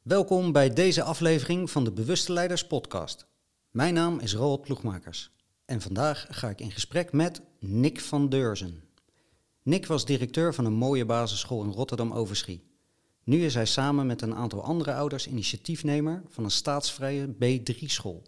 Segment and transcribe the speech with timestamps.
[0.00, 3.26] Welkom bij deze aflevering van de Bewuste Leiders Podcast.
[3.70, 5.30] Mijn naam is Roald Ploegmakers
[5.64, 8.82] en vandaag ga ik in gesprek met Nick van Deurzen.
[9.62, 12.62] Nick was directeur van een mooie basisschool in Rotterdam-Overschie.
[13.24, 18.22] Nu is hij samen met een aantal andere ouders initiatiefnemer van een staatsvrije B3-school.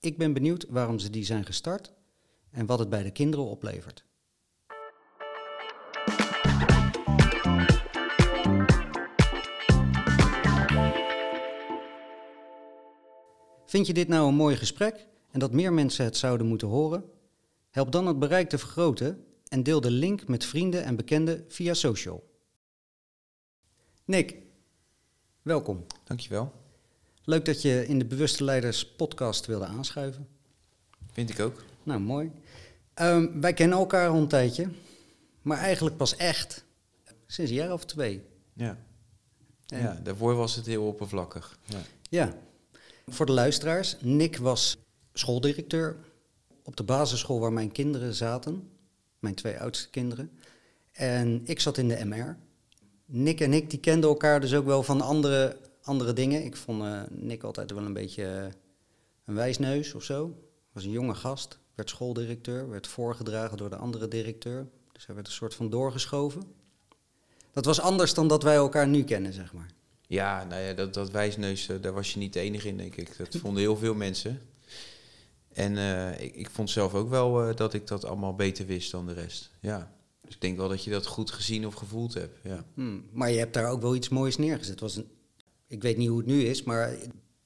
[0.00, 1.92] Ik ben benieuwd waarom ze die zijn gestart
[2.50, 4.04] en wat het bij de kinderen oplevert.
[13.68, 17.04] Vind je dit nou een mooi gesprek en dat meer mensen het zouden moeten horen?
[17.70, 21.74] Help dan het bereik te vergroten en deel de link met vrienden en bekenden via
[21.74, 22.30] social.
[24.04, 24.36] Nick,
[25.42, 25.86] welkom.
[26.04, 26.52] Dankjewel.
[27.24, 30.28] Leuk dat je in de Bewuste Leiders podcast wilde aanschuiven.
[31.12, 31.62] Vind ik ook.
[31.82, 32.30] Nou, mooi.
[32.94, 34.68] Ehm, wij kennen elkaar al een tijdje,
[35.42, 36.64] maar eigenlijk pas echt
[37.26, 38.22] sinds een jaar of twee.
[38.52, 38.78] Ja.
[39.66, 41.58] En- Ja, daarvoor was het heel oppervlakkig.
[41.64, 41.78] Ja.
[42.10, 42.34] Ja,
[43.08, 43.96] voor de luisteraars.
[44.00, 44.78] Nick was
[45.12, 45.96] schooldirecteur
[46.62, 48.70] op de basisschool waar mijn kinderen zaten.
[49.18, 50.30] Mijn twee oudste kinderen.
[50.92, 52.38] En ik zat in de MR.
[53.04, 56.44] Nick en ik die kenden elkaar dus ook wel van andere, andere dingen.
[56.44, 58.44] Ik vond eh, Nick altijd wel een beetje eh,
[59.24, 60.34] een wijsneus of zo.
[60.72, 64.66] Was een jonge gast, werd schooldirecteur, werd voorgedragen door de andere directeur.
[64.92, 66.42] Dus hij werd een soort van doorgeschoven.
[67.52, 69.70] Dat was anders dan dat wij elkaar nu kennen, zeg maar.
[70.08, 72.96] Ja, nou ja, dat, dat wijsneus, eh, daar was je niet de enige in, denk
[72.96, 73.16] ik.
[73.16, 74.40] Dat vonden heel veel mensen.
[75.52, 78.90] En eh, ik, ik vond zelf ook wel eh, dat ik dat allemaal beter wist
[78.90, 79.50] dan de rest.
[79.60, 79.92] Ja.
[80.24, 82.38] Dus ik denk wel dat je dat goed gezien of gevoeld hebt.
[82.42, 82.64] Ja.
[82.74, 84.70] Hmm, maar je hebt daar ook wel iets moois neergezet.
[84.70, 85.08] Het was een,
[85.66, 86.96] ik weet niet hoe het nu is, maar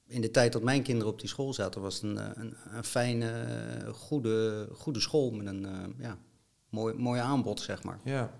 [0.07, 2.83] in de tijd dat mijn kinderen op die school zaten, was het een, een, een
[2.83, 3.45] fijne,
[3.93, 6.17] goede, goede school met een eh, ja,
[6.69, 7.99] mooi, mooi aanbod, zeg maar.
[8.03, 8.39] Ja.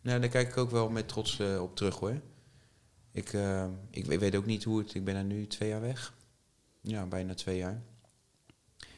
[0.00, 2.20] Nou, daar kijk ik ook wel met trots op terug hoor.
[3.16, 4.94] Ik, eh, ik we- weet ook niet hoe het...
[4.94, 6.14] Ik ben er nu twee jaar weg.
[6.80, 7.82] Ja, bijna twee jaar.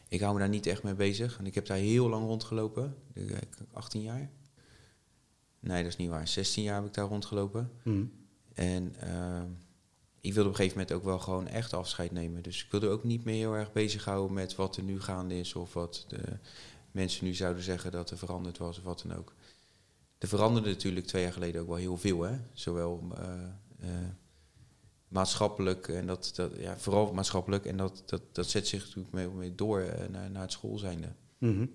[0.09, 1.39] Ik hou me daar niet echt mee bezig.
[1.39, 2.97] En ik heb daar heel lang rondgelopen.
[3.13, 4.31] Ik denk, 18 jaar.
[5.61, 6.29] Nee, dat is niet waar.
[6.29, 7.71] 16 jaar heb ik daar rondgelopen.
[7.83, 8.13] Hmm.
[8.55, 9.43] En eh,
[10.21, 12.43] ik wilde op een gegeven moment ook wel gewoon echt afscheid nemen.
[12.43, 15.55] Dus ik wilde ook niet meer heel erg bezighouden met wat er nu gaande is.
[15.55, 16.23] Of wat de
[16.91, 19.35] mensen nu zouden zeggen dat er veranderd was of wat dan ook.
[20.19, 22.23] Er veranderde natuurlijk twee jaar geleden ook wel heel veel.
[22.23, 22.39] Hè?
[22.53, 23.33] Zowel eh,
[25.09, 27.65] maatschappelijk en dat, dat ja, vooral maatschappelijk.
[27.65, 31.09] En dat, dat, dat zet zich natuurlijk mee, mee door eh, naar, naar het schoolzijnde.
[31.39, 31.67] Mhm.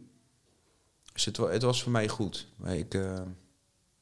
[1.14, 2.48] Dus het, het was voor mij goed.
[2.66, 3.22] Ik, eh,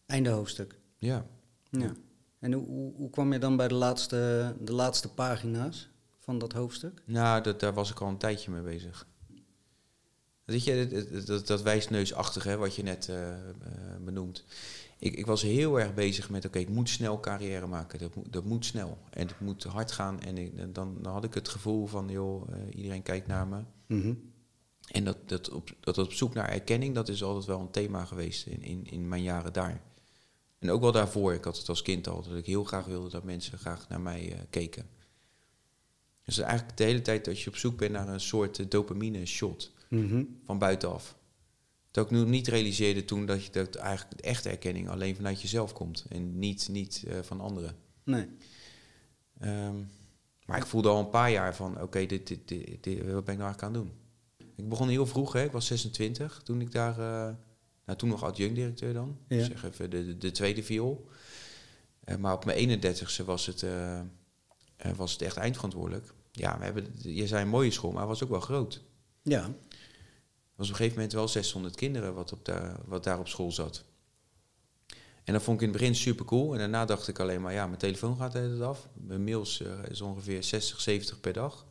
[0.05, 0.75] Einde hoofdstuk.
[0.97, 1.25] ja.
[1.69, 1.93] Ja.
[2.39, 5.89] En hoe, hoe, kwam je dan bij de laatste, de laatste pagina's
[6.19, 7.01] van dat hoofdstuk?
[7.05, 9.07] Nou, dat, daar was ik al een tijdje mee bezig.
[10.43, 13.37] Weet je, dat, dat, dat, wijsneusachtige, hè, wat je net eh, eh,
[13.99, 14.43] benoemt.
[15.01, 17.99] Ik, ik was heel erg bezig met, oké, ik moet snel carrière maken.
[17.99, 18.97] Dat moet, dat moet snel.
[19.09, 20.19] En het moet hard gaan.
[20.21, 23.61] En ik, dan, dan had ik het gevoel van, joh, eh, iedereen kijkt naar me.
[23.87, 24.13] Mhm.
[24.87, 28.05] En dat, dat, op, dat op zoek naar erkenning, dat is altijd wel een thema
[28.05, 29.81] geweest in, in, in mijn jaren daar.
[30.59, 33.09] En ook wel daarvoor, ik had het als kind al, dat ik heel graag wilde
[33.09, 34.85] dat mensen graag naar mij eh, keken.
[36.23, 39.71] Dus eigenlijk de hele tijd dat je op zoek bent naar een soort dopamine shot
[39.89, 40.23] Mhm.
[40.45, 41.15] van buitenaf.
[41.91, 45.41] Dat ik nu niet realiseerde toen dat, je, dat eigenlijk de echte erkenning alleen vanuit
[45.41, 47.75] jezelf komt en niet, niet eh, van anderen.
[48.03, 48.27] Nee.
[49.39, 49.75] Ehm,
[50.45, 53.33] maar ik voelde al een paar jaar van, oké, dit, dit, dit, dit- wat ben
[53.33, 53.91] ik nou eigenlijk aan het doen?
[54.55, 55.43] Ik begon heel vroeg, hè.
[55.43, 57.35] ik was 26 toen ik daar, eh,
[57.85, 59.37] nou toen nog adjunct-directeur dan, Ja.
[59.37, 61.09] Ik zeg even de, de, de tweede viool.
[62.03, 63.65] Eh, maar op mijn 31ste was het,
[64.95, 66.13] was het echt eindverantwoordelijk.
[66.31, 68.81] Ja, we hebben, je zei een mooie school, maar het was ook wel groot.
[69.21, 69.53] Ja.
[70.61, 73.51] Was op een gegeven moment wel 600 kinderen wat, op daar wat daar op school
[73.51, 73.83] zat.
[75.23, 76.53] En dat vond ik in het begin super cool.
[76.53, 78.87] En daarna dacht ik alleen maar, ja, mijn telefoon gaat de hele tijd af.
[78.93, 81.65] Mijn mails eh, is ongeveer 60, 70 per dag.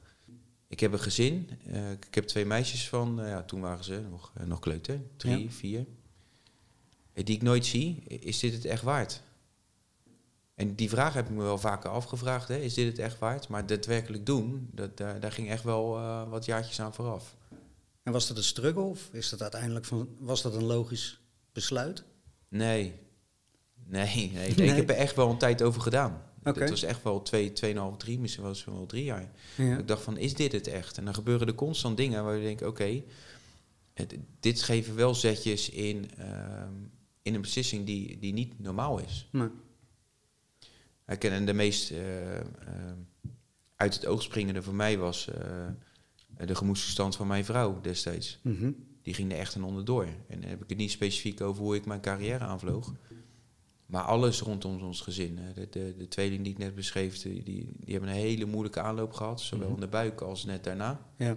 [0.68, 1.50] Ik heb een gezin.
[1.66, 5.42] Eh, ik heb twee meisjes van, eh, ja, toen waren ze nog, nog kleuter, drie,
[5.42, 5.50] Ja.
[5.50, 5.86] vier.
[7.12, 8.02] Die ik nooit zie.
[8.04, 9.22] Is dit het echt waard?
[10.54, 12.48] En die vraag heb ik me wel vaker afgevraagd.
[12.48, 12.56] Hè?
[12.56, 13.48] Is dit het echt waard?
[13.48, 15.88] Maar daadwerkelijk doen, dat, daar, daar ging echt wel
[16.28, 17.38] wat jaartjes aan vooraf.
[18.02, 21.20] En was dat een struggle of is dat uiteindelijk van, was dat een logisch
[21.52, 22.04] besluit?
[22.48, 22.92] Nee.
[23.86, 24.30] Nee, nee.
[24.32, 24.54] nee.
[24.54, 24.68] Nee.
[24.68, 26.22] Ik heb er echt wel een tijd over gedaan.
[26.44, 26.60] Oké.
[26.60, 29.30] Het was echt wel twee, tweeënhalf, drie, misschien was het wel drie jaar.
[29.56, 29.78] Ja.
[29.78, 30.98] Ik dacht van, is dit het echt?
[30.98, 33.02] En dan gebeuren er constant dingen waar je denkt, oké,
[34.40, 36.72] dit geven wel zetjes in, ehm,
[37.22, 39.28] in een beslissing die, die niet normaal is.
[39.32, 39.50] Maar,
[41.06, 42.44] Ik ken en de meest eh, eh,
[43.76, 45.66] uit het oog springende voor mij was eh,
[46.46, 48.38] de gemoedstoestand van mijn vrouw destijds.
[48.42, 48.70] mhm.
[49.02, 50.04] Die ging er echt een onderdoor.
[50.04, 52.92] En dan heb ik het niet specifiek over hoe ik mijn carrière aanvloog.
[53.86, 55.38] Maar alles rondom ons gezin.
[55.54, 59.12] De, de, de tweeling die ik net beschreef, die, die, hebben een hele moeilijke aanloop
[59.12, 59.40] gehad.
[59.40, 59.74] Zowel Mhm.
[59.74, 61.06] in de buik als net daarna.
[61.16, 61.36] Ja.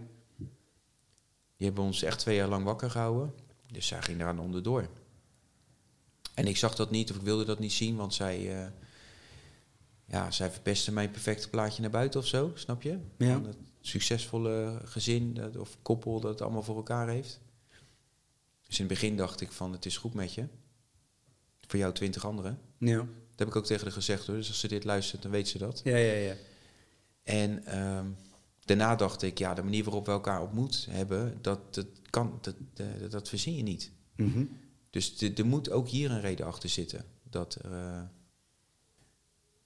[1.57, 3.33] Die hebben ons echt twee jaar lang wakker gehouden.
[3.71, 4.89] Dus zij ging eraan onderdoor.
[6.33, 8.67] En ik zag dat niet, of ik wilde dat niet zien, want zij, eh,
[10.05, 12.97] ja, zij verpestte mijn perfecte plaatje naar buiten of zo, snap je?
[13.17, 13.41] Ja.
[13.41, 17.39] Het succesvolle gezin dat, of koppel dat het allemaal voor elkaar heeft.
[18.67, 20.47] Dus in het begin dacht ik van, het is goed met je.
[21.67, 22.59] Voor jou twintig anderen.
[22.77, 22.97] Ja.
[22.97, 24.35] Dat heb ik ook tegen haar gezegd hoor.
[24.35, 25.81] Dus als ze dit luistert, dan weet ze dat.
[25.83, 26.35] Ja, ja, ja.
[27.23, 28.07] En ehm,
[28.59, 32.55] daarna dacht ik, ja, de manier waarop we elkaar ontmoet hebben, dat, dat kan, dat,
[32.73, 33.91] dat, dat verzin je niet.
[34.15, 34.45] Mhm.
[34.89, 37.05] Dus er moet ook hier een reden achter zitten.
[37.29, 38.01] Dat, eh,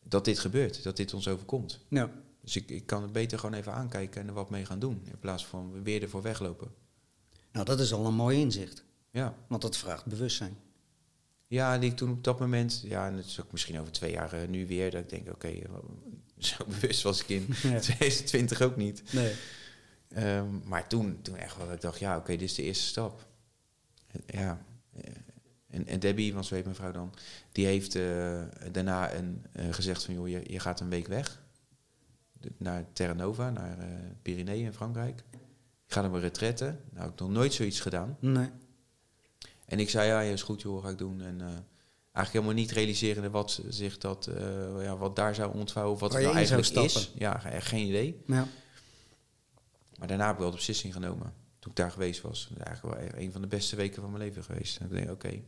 [0.04, 1.80] dat dit gebeurt, dat dit ons overkomt.
[1.90, 2.12] Ja.
[2.48, 5.02] Dus ik, ik kan het beter gewoon even aankijken en er wat mee gaan doen.
[5.06, 6.72] In plaats van weer ervoor weglopen.
[7.52, 8.84] Nou, dat is al een mooi inzicht.
[9.12, 10.58] Ja, Want dat vraagt bewustzijn.
[11.48, 14.12] ja en ik toen op dat moment, ja, en dat is ook misschien over twee
[14.12, 15.70] jaar eh, nu weer, dat ik denk, oké, eh,
[16.50, 17.80] zo bewust was ik in Ja.
[17.80, 19.04] 2020 ook niet.
[19.14, 19.34] Nee.
[20.10, 23.28] Ehm, maar toen, toen echt wel, ik dacht, ja, oké, dit is de eerste stap.
[24.26, 24.66] Ja.
[25.02, 25.12] eh,
[25.68, 27.14] En, en Debbie, want zo heet mijn vrouw dan,
[27.52, 27.94] die heeft
[28.72, 31.46] daarna een, gezegd van, joh, je, je gaat een week weg.
[32.58, 33.88] Naar Terra Nova, naar eh
[34.22, 35.24] Pyreneeën in Frankrijk.
[35.86, 36.66] Ik ga naar mijn retraite.
[36.66, 38.18] Nou, ik heb nog nooit zoiets gedaan.
[38.20, 38.50] Nee.
[39.66, 41.22] En ik zei, ja, ja, is goed joh, ga ik doen.
[41.22, 45.94] En eh, eigenlijk helemaal niet realiserende wat zich dat, eh, ja, wat daar zou ontvouwen,
[45.94, 47.12] of wat Waar het nou eigenlijk is.
[47.16, 48.22] Ja, echt geen idee.
[48.26, 48.48] Ja.
[49.98, 51.34] Maar daarna heb ik wel de beslissing genomen.
[51.60, 52.50] Toen ik daar geweest was.
[52.58, 54.78] Eigenlijk wel een van de beste weken van mijn leven geweest.
[54.78, 55.42] En ik denk, oké,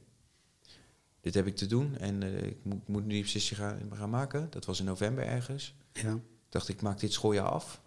[1.22, 1.98] dit heb ik te doen.
[1.98, 4.48] En ik moet, moet nu die beslissing gaan, gaan maken.
[4.50, 5.76] Dat was in november ergens.
[5.94, 6.20] Ja.
[6.50, 7.82] Ik dacht, ik maak dit schooljaar af.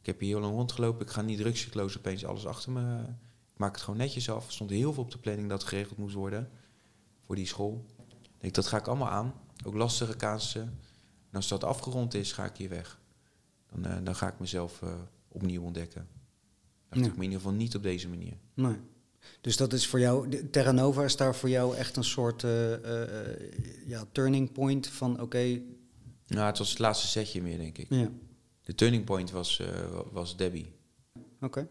[0.00, 1.06] Ik heb hier heel lang rondgelopen.
[1.06, 3.02] Ik ga niet drugscyclose opeens alles achter me.
[3.52, 4.46] Ik maak het gewoon netjes af.
[4.46, 6.50] Er stond heel veel op de planning dat geregeld moest worden.
[7.26, 7.84] Voor die school.
[8.22, 9.34] Ik denk, dat ga ik allemaal aan.
[9.64, 10.62] Ook lastige casussen.
[11.30, 13.00] En als dat afgerond is, ga ik hier weg.
[13.72, 14.94] Dan, eh, dan ga ik mezelf eh,
[15.28, 16.08] opnieuw ontdekken.
[16.90, 16.96] Ja.
[16.96, 18.36] ik, maar in ieder geval niet op deze manier.
[18.54, 18.76] Nee.
[19.40, 22.72] Dus dat is voor jou, Terra Nova is daar voor jou echt een soort eh,
[23.86, 25.60] ja, turning point van oké,
[26.26, 27.86] Nou, het was het laatste setje meer, denk ik.
[27.90, 28.08] ja,
[28.62, 30.72] De turning point was, eh, was Debbie.
[31.40, 31.68] oké.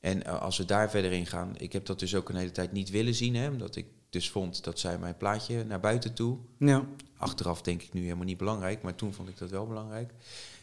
[0.00, 2.50] En eh, als we daar verder in gaan, ik heb dat dus ook een hele
[2.50, 6.14] tijd niet willen zien, hè, omdat ik dus vond dat zij mijn plaatje naar buiten
[6.14, 6.38] toe.
[6.58, 6.86] Ja,
[7.16, 10.12] Achteraf denk ik nu helemaal niet belangrijk, maar toen vond ik dat wel belangrijk.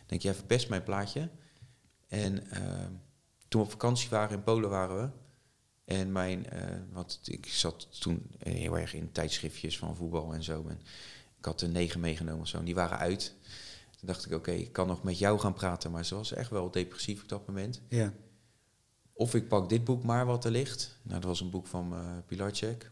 [0.06, 1.30] Denk, jij verpest mijn plaatje.
[2.08, 2.62] En eh,
[3.48, 5.10] toen we op vakantie waren in Polen waren we.
[5.86, 10.66] En mijn, eh, want ik zat toen heel erg in tijdschriftjes van voetbal en zo.
[10.68, 10.80] En
[11.46, 13.36] ik had er negen meegenomen of zo, en die waren uit.
[13.98, 16.50] Toen dacht ik, oké, ik kan nog met jou gaan praten, maar ze was echt
[16.50, 17.82] wel depressief op dat moment.
[17.90, 18.14] ja,
[19.14, 20.98] Of ik pak dit boek maar wat er ligt.
[21.02, 22.92] Nou, dat was een boek van uh, Pilarczyk.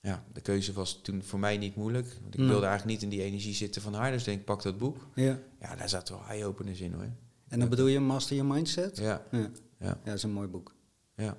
[0.00, 2.16] Ja, de keuze was toen voor mij niet moeilijk.
[2.22, 4.10] Want ik wilde eigenlijk niet in die energie zitten van haar.
[4.10, 5.06] Dus ik denk, pak dat boek.
[5.14, 5.38] ja.
[5.60, 7.10] Ja, daar zat wel eye-openers in hoor.
[7.48, 8.96] En dan bedoel je Master Your Mindset?
[8.96, 10.74] Ja, Ja, ja, ja dat is een mooi boek.
[11.16, 11.36] ja.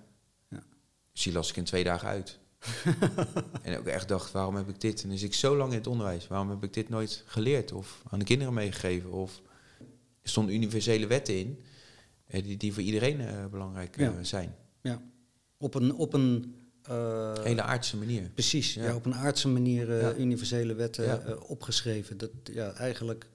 [0.49, 0.63] Ja.
[1.11, 2.39] Dus die las ik in twee dagen uit.
[3.63, 5.03] en ook echt dacht, waarom heb ik dit?
[5.03, 6.27] En zit ik zo lang in het onderwijs.
[6.27, 7.71] Waarom heb ik dit nooit geleerd?
[7.71, 9.11] Of aan de kinderen meegegeven?
[9.11, 9.41] Of
[10.21, 11.63] er stonden universele wetten in.
[12.27, 14.23] eh, die, die voor iedereen eh, belangrijk eh, Ja.
[14.23, 14.55] zijn.
[14.81, 15.01] Ja.
[15.57, 16.55] Op een, op een
[17.43, 18.29] Hele aardse manier.
[18.33, 18.83] precies, ja.
[18.83, 18.95] Ja.
[18.95, 20.13] op een aardse manier Ja.
[20.15, 22.17] universele wetten opgeschreven.
[22.17, 23.29] Dat ja, eigenlijk.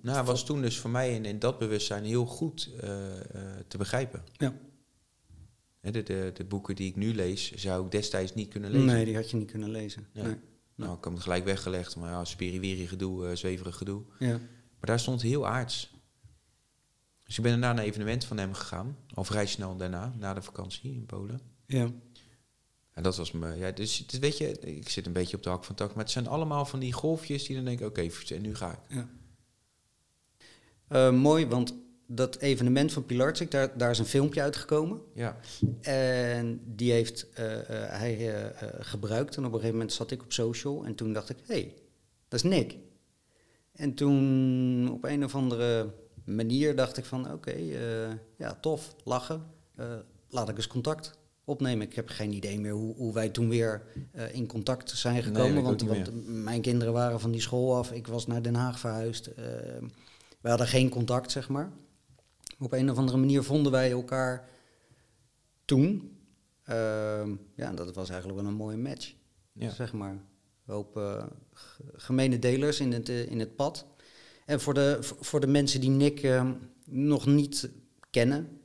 [0.00, 2.70] Nou, was toen dus voor mij in, in dat bewustzijn heel goed
[3.68, 4.22] te begrijpen.
[4.32, 4.54] Ja.
[5.92, 8.86] De, de, de boeken die ik nu lees, zou ik destijds niet kunnen lezen.
[8.86, 10.06] Nee, die had je niet kunnen lezen.
[10.12, 10.24] Nee.
[10.24, 10.36] Nee.
[10.74, 14.02] Nou, ik heb het gelijk weggelegd, maar ja, spiriwiri gedoe, eh, zweverig gedoe.
[14.18, 14.28] Ja.
[14.78, 15.92] Maar daar stond heel aards.
[17.24, 20.34] Dus ik ben daarna naar een evenement van hem gegaan, al vrij snel daarna, na
[20.34, 21.40] de vakantie in Polen.
[21.66, 21.90] ja.
[22.92, 25.48] En dat was me, ja, dus het- weet je, ik zit een beetje op de
[25.50, 28.42] hak van tak, maar het zijn allemaal van die golfjes die dan denken, oké, en
[28.42, 28.78] nu ga ik.
[28.96, 29.08] Ja.
[30.88, 31.74] Eh, mooi, want
[32.06, 35.00] dat evenement van Pilarczyk, daar, daar is een filmpje uitgekomen.
[35.14, 35.36] Ja,
[35.80, 39.36] En die heeft eh, eh, hij eh, gebruikt.
[39.36, 41.74] En op een gegeven moment zat ik op social en toen dacht ik, hé, hey,
[42.28, 42.76] dat is Nick.
[43.72, 45.94] En toen op een of andere
[46.24, 47.54] manier dacht ik van, oké,
[48.36, 49.42] ja, tof, lachen.
[50.28, 51.86] Laat ik eens contact opnemen.
[51.86, 53.82] Ik heb geen idee meer hoe, hoe wij toen weer
[54.32, 55.62] in contact zijn gekomen.
[55.62, 57.92] want mijn kinderen waren van die school af.
[57.92, 59.30] Ik was naar Den Haag verhuisd.
[60.40, 61.72] We hadden geen contact, zeg maar.
[62.58, 64.48] Op een of andere manier vonden wij elkaar
[65.64, 66.18] toen.
[66.64, 69.14] Ehm, ja, dat was eigenlijk wel een mooie match.
[69.52, 69.70] ja.
[69.70, 70.10] Zeg maar.
[70.10, 71.26] Een hoop eh,
[71.94, 73.86] gemene delers in het, eh, in het pad.
[74.46, 76.50] En voor de, voor de mensen die Nick eh,
[76.86, 77.70] nog niet
[78.10, 78.60] kennen,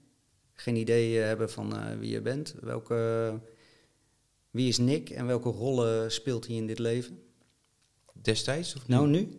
[0.54, 3.40] geen idee eh, hebben van wie je bent, welke,
[4.52, 7.24] Wie is Nick en welke rollen speelt hij in dit leven?
[8.14, 8.76] Destijds?
[8.76, 9.30] Of Nou, nu?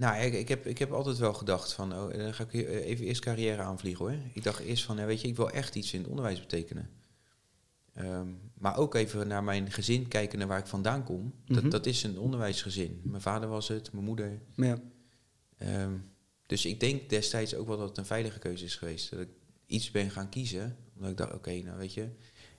[0.00, 3.06] Nou, ik, ik, heb, ik heb altijd wel gedacht van, oh, dan ga ik even
[3.06, 4.16] eerst carrière aanvliegen hoor.
[4.34, 6.90] Ik dacht eerst van, ja, weet je, ik wil echt iets in het onderwijs betekenen.
[7.92, 11.34] Ehm, maar ook even naar mijn gezin kijken, naar waar ik vandaan kom.
[11.46, 11.70] Dat, Mhm.
[11.70, 13.00] dat is een onderwijsgezin.
[13.04, 14.40] Mijn vader was het, mijn moeder.
[14.54, 14.80] Ja.
[15.58, 15.92] Ehm,
[16.46, 19.10] dus ik denk destijds ook wel dat het een veilige keuze is geweest.
[19.10, 19.28] Dat ik
[19.66, 20.76] iets ben gaan kiezen.
[20.94, 22.08] Omdat ik dacht, oké, nou weet je,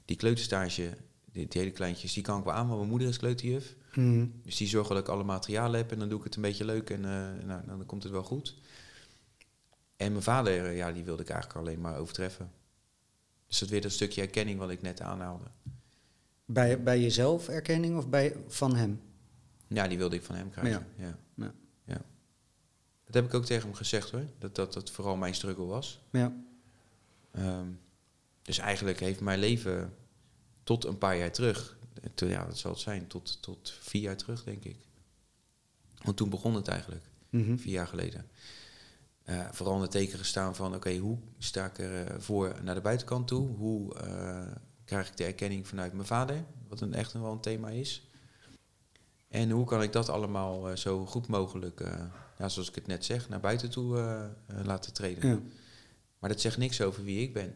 [0.05, 0.97] die kleuterstage,
[1.31, 3.75] die, die hele kleintjes, die kan ik wel aan, want mijn moeder is kleuterjuf.
[3.95, 4.27] Mhm.
[4.43, 6.65] Dus die zorgen dat ik alle materialen heb en dan doe ik het een beetje
[6.65, 8.55] leuk en eh, nou, dan komt het wel goed.
[9.97, 12.51] En mijn vader, eh, ja, die wilde ik eigenlijk alleen maar overtreffen.
[13.47, 15.45] Dus dat weer dat stukje erkenning wat ik net aanhaalde.
[16.45, 19.01] Bij, bij jezelf erkenning of bij, van hem?
[19.67, 20.85] Ja, die wilde ik van hem krijgen.
[20.97, 21.05] Ja.
[21.05, 21.53] Ja.
[21.85, 22.01] Ja.
[23.05, 26.01] Dat heb ik ook tegen hem gezegd hoor, dat dat, dat vooral mijn struggle was.
[26.11, 26.33] Ja.
[27.31, 27.67] Ehm,
[28.41, 29.93] dus eigenlijk heeft mijn leven
[30.63, 31.77] tot een paar jaar terug,
[32.13, 34.77] toen, ja, dat zal het zijn, tot, tot vier jaar terug denk ik.
[36.03, 37.05] Want toen begon het eigenlijk.
[37.29, 37.57] Mhm.
[37.57, 38.29] vier jaar geleden.
[39.23, 42.75] Eh, vooral in het teken gestaan van, oké, hoe sta ik er eh, voor naar
[42.75, 43.49] de buitenkant toe?
[43.55, 44.51] Hoe eh,
[44.85, 48.05] krijg ik de erkenning vanuit mijn vader, wat een, echt wel een thema is?
[49.27, 51.79] En hoe kan ik dat allemaal zo goed mogelijk,
[52.37, 54.29] ja, zoals ik het net zeg, naar buiten toe
[54.63, 55.29] laten treden?
[55.29, 55.39] ja.
[56.19, 57.55] Maar dat zegt niks over wie ik ben.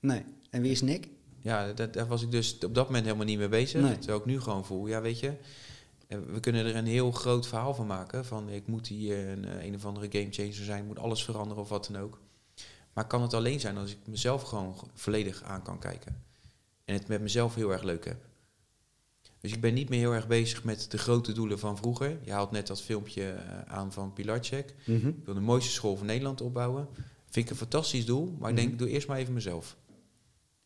[0.00, 0.24] Nee.
[0.50, 1.08] En wie is Nick?
[1.40, 3.82] Ja, dat, daar was ik dus op dat moment helemaal niet mee bezig.
[3.82, 3.98] Nee.
[3.98, 5.32] Terwijl ik nu gewoon voel, ja weet je,
[6.06, 8.24] eh, we kunnen er een heel groot verhaal van maken.
[8.24, 11.68] Van ik moet hier een, eh, een of andere gamechanger zijn, moet alles veranderen of
[11.68, 12.18] wat dan ook.
[12.92, 16.22] Maar kan het alleen zijn als ik mezelf gewoon volledig aan kan kijken.
[16.84, 18.16] En het met mezelf heel erg leuk heb.
[19.40, 22.18] Dus ik ben niet meer heel erg bezig met de grote doelen van vroeger.
[22.24, 24.74] Je haalt net dat filmpje eh, aan van Pilarczyk.
[24.86, 25.08] Mhm.
[25.08, 26.88] Ik wil de mooiste school van Nederland opbouwen.
[27.30, 28.76] Vind ik een fantastisch doel, maar ik denk, Mhm.
[28.78, 29.76] doe eerst maar even mezelf.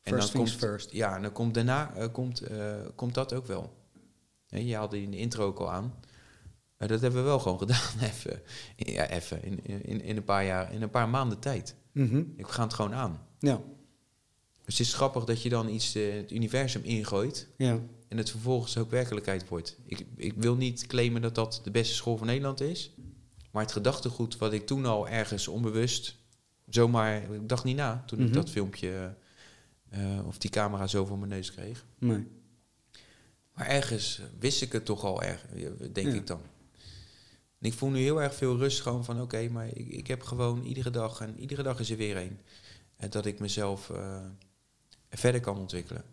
[0.02, 0.90] First things komt, first.
[0.92, 3.76] Ja, en dan komt daarna eh, komt, eh, komt dat ook wel.
[4.46, 5.94] Je haalde in de intro ook al aan.
[6.76, 8.42] Dat hebben we wel gewoon gedaan, even.
[8.76, 9.42] Ja, even.
[9.44, 11.74] In, in, in, een paar jaar, in een paar maanden tijd.
[11.92, 12.22] Mhm.
[12.36, 13.26] Ik ga het gewoon aan.
[13.38, 13.60] Ja.
[14.64, 17.78] Dus het is grappig dat je dan iets eh, het universum ingooit Ja.
[18.08, 19.78] en het vervolgens ook werkelijkheid wordt.
[19.86, 22.92] Ik, ik wil niet claimen dat dat de beste school van Nederland is.
[23.50, 26.16] Maar het gedachtegoed wat ik toen al ergens onbewust,
[26.68, 28.28] zomaar, ik dacht niet na toen Mhm.
[28.28, 29.14] ik dat filmpje
[29.92, 31.84] eh, of die camera zo voor mijn neus kreeg.
[31.98, 32.26] Nee.
[33.54, 35.46] Maar ergens wist ik het toch al erg,
[35.92, 36.14] denk Ja.
[36.14, 36.40] ik dan.
[37.58, 40.22] En ik voel nu heel erg veel rust gewoon van oké, maar ik, ik heb
[40.22, 42.38] gewoon iedere dag en iedere dag is er weer een.
[42.96, 44.20] En dat ik mezelf eh,
[45.10, 46.04] verder kan ontwikkelen.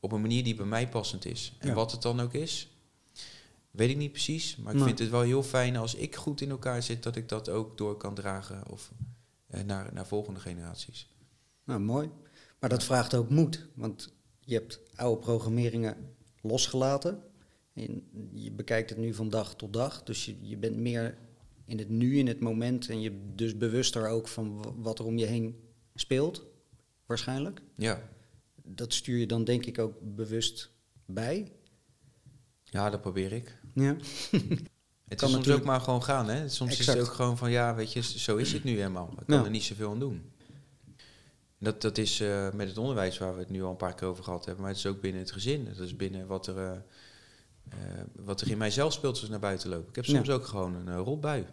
[0.00, 1.56] Op een manier die bij mij passend is.
[1.58, 1.74] En Ja.
[1.74, 2.68] wat het dan ook is,
[3.70, 4.56] weet ik niet precies.
[4.56, 4.86] Maar ik Nee.
[4.86, 7.78] vind het wel heel fijn als ik goed in elkaar zit, dat ik dat ook
[7.78, 8.90] door kan dragen of,
[9.46, 11.08] eh, naar, naar volgende generaties.
[11.64, 12.10] Nou, mooi.
[12.62, 13.66] Maar dat vraagt ook moed.
[13.74, 15.96] Want je hebt oude programmeringen
[16.40, 17.22] losgelaten.
[17.74, 18.02] En
[18.32, 20.02] je bekijkt het nu van dag tot dag.
[20.02, 21.18] Dus je, je bent meer
[21.64, 22.88] in het nu, in het moment.
[22.88, 25.56] En je dus bewuster ook van wa- wat er om je heen
[25.94, 26.44] speelt.
[27.06, 27.62] Waarschijnlijk.
[27.76, 28.08] Ja,
[28.64, 30.70] Dat stuur je dan denk ik ook bewust
[31.06, 31.52] bij.
[32.64, 33.58] ja dat probeer ik.
[33.74, 33.96] Ja.
[35.08, 36.28] Het Kan is soms natuurlijk- ook maar gewoon gaan.
[36.28, 36.48] Hè?
[36.48, 39.10] Soms is het ook gewoon van, ja, weet je, zo is het nu helemaal.
[39.20, 39.44] Ik kan Ja.
[39.44, 40.31] er niet zoveel aan doen.
[41.62, 44.08] Dat, dat is eh, met het onderwijs waar we het nu al een paar keer
[44.08, 44.62] over gehad hebben.
[44.64, 45.66] Maar het is ook binnen het gezin.
[45.66, 46.70] Het is binnen wat er, eh,
[47.68, 49.88] eh, wat er in mijzelf speelt als ik naar buiten loop.
[49.88, 51.42] Ik heb soms ook gewoon een uh, rotbui.
[51.42, 51.50] Die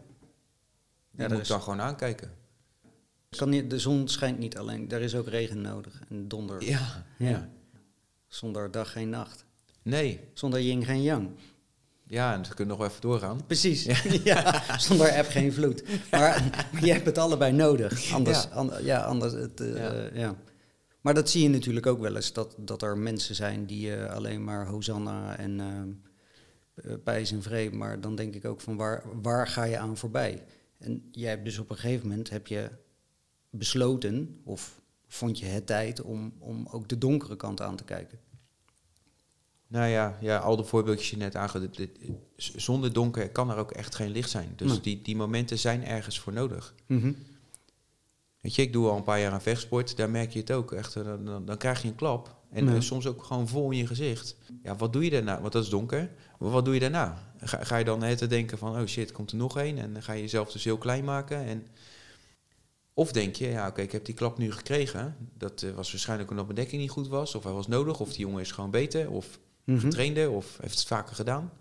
[1.11, 2.31] dat moet ik is- dan gewoon aankijken.
[3.29, 4.91] Kan niet, de zon schijnt niet alleen.
[4.91, 6.01] Er is ook regen nodig.
[6.09, 6.63] En donder.
[6.63, 7.05] Ja.
[7.17, 7.29] Ja.
[7.29, 7.49] ja.
[8.27, 9.45] Zonder dag geen nacht.
[9.81, 10.19] Nee.
[10.33, 11.29] Zonder yin geen yang.
[12.09, 13.45] Ja, en dan kunnen nog wel even doorgaan.
[13.45, 13.83] Precies.
[14.23, 14.63] Ja.
[14.87, 15.83] Zonder app geen vloed.
[16.11, 16.43] Maar
[16.81, 18.13] je hebt het allebei nodig.
[18.13, 18.47] Anders,
[18.81, 19.01] Ja.
[19.01, 20.09] anders het, eh, Ja.
[20.13, 20.35] ja.
[21.01, 22.33] Maar dat zie je natuurlijk ook wel eens.
[22.33, 27.41] Dat, dat er mensen zijn die eh, alleen maar Hosanna en eh, eh, pijs en
[27.41, 27.75] vrede.
[27.75, 30.43] Maar dan denk ik ook van waar, waar ga je aan voorbij?
[30.77, 32.69] En jij hebt dus op een gegeven moment heb je
[33.49, 38.19] besloten, of vond je het tijd om, om ook de donkere kant aan te kijken.
[39.71, 41.79] Nou ja, ja al de voorbeeldjes je net aangeeft.
[42.35, 44.53] Zonder donker kan er ook echt geen licht zijn.
[44.55, 44.79] Dus Nee.
[44.81, 46.73] die, die momenten zijn ergens voor nodig.
[46.85, 47.11] Mhm.
[48.41, 50.71] Weet je, ik doe al een paar jaar aan vechtsport, daar merk je het ook.
[50.71, 52.35] Echt, eh, dan, dan, dan krijg je een klap.
[52.51, 52.73] En Ja.
[52.75, 54.35] eh, soms ook gewoon vol in je gezicht.
[54.63, 55.41] Ja, wat doe je daarna?
[55.41, 56.09] Want dat is donker.
[56.39, 57.31] Maar wat doe je daarna?
[57.39, 59.77] Ga, ga je dan het te denken van, oh shit, komt er nog één?
[59.77, 61.45] En dan ga je jezelf dus heel klein maken.
[61.45, 61.67] En,
[62.93, 65.15] of denk je, ja oké, ik heb die klap nu gekregen.
[65.37, 67.35] Dat eh, was waarschijnlijk omdat mijn dekking niet goed was.
[67.35, 67.99] Of hij was nodig.
[67.99, 69.11] Of die jongen is gewoon beter.
[69.11, 69.79] Of Mhm.
[69.79, 70.29] getrainder.
[70.31, 71.51] Of heeft het vaker gedaan.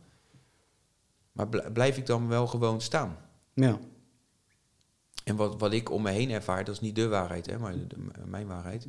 [1.33, 3.17] Maar bl- blijf ik dan wel gewoon staan?
[3.55, 3.79] Ja.
[5.25, 7.73] En wat, wat ik om me heen ervaar, dat is niet de waarheid, hè, maar
[7.73, 8.87] de- de- mijn waarheid,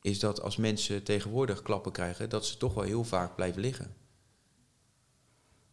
[0.00, 3.94] is dat als mensen tegenwoordig klappen krijgen, dat ze toch wel heel vaak blijven liggen.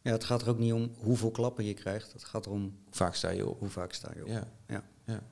[0.02, 2.14] Ja, het gaat er ook niet om hoeveel klappen je krijgt.
[2.14, 3.60] Het gaat erom Hoe vaak sta je op?
[3.60, 4.28] hoe vaak sta je op.
[4.28, 4.48] Ja.
[4.68, 4.84] Ja.
[5.06, 5.24] ja.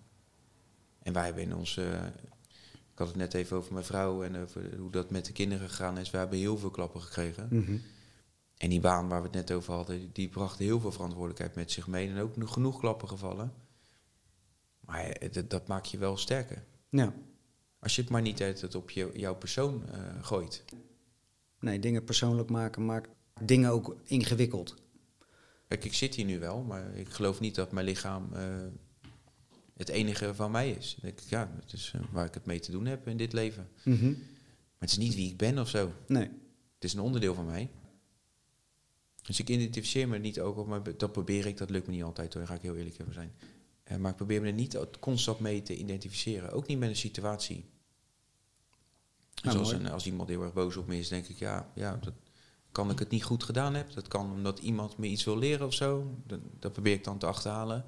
[1.03, 2.11] En wij hebben in onze.
[2.99, 5.69] Ik had het net even over mijn vrouw en over hoe dat met de kinderen
[5.69, 6.11] gegaan is.
[6.11, 7.47] We hebben heel veel klappen gekregen.
[7.49, 7.77] Mhm.
[8.57, 11.71] En die baan waar we het net over hadden, die bracht heel veel verantwoordelijkheid met
[11.71, 12.09] zich mee.
[12.09, 13.53] En ook genoeg klappen gevallen.
[14.79, 16.63] Maar dat, dat maakt je wel sterker.
[16.89, 17.13] ja.
[17.79, 20.63] Als je het maar niet uit het op je, jouw persoon eh, gooit.
[21.59, 23.09] Nee, dingen persoonlijk maken maakt
[23.41, 24.75] dingen ook ingewikkeld.
[25.67, 28.43] Kijk, ik zit hier nu wel, maar ik geloof niet dat mijn lichaam eh,
[29.79, 30.89] het enige van mij is.
[30.89, 33.17] Dan denk ik, ja, het is eh, waar ik het mee te doen heb in
[33.17, 33.69] dit leven.
[33.83, 34.09] Mhm.
[34.09, 35.91] Maar het is niet wie ik ben of zo.
[36.07, 36.29] Nee.
[36.73, 37.69] Het is een onderdeel van mij.
[39.21, 41.57] Dus ik identificeer me niet ook op, maar dat probeer ik.
[41.57, 43.33] Dat lukt me niet altijd hoor, daar ga ik heel eerlijk over zijn.
[43.83, 46.51] Eh, maar ik probeer me er niet constant mee te identificeren.
[46.51, 47.65] Ook niet met een situatie.
[49.43, 51.95] Nou, Zoals een, als iemand heel erg boos op me is, denk ik, ja, ja
[52.01, 52.13] dat
[52.71, 53.93] kan ik het niet goed gedaan heb.
[53.93, 56.15] Dat kan omdat iemand me iets wil leren of zo.
[56.25, 57.85] Dat, dat probeer ik dan te achterhalen.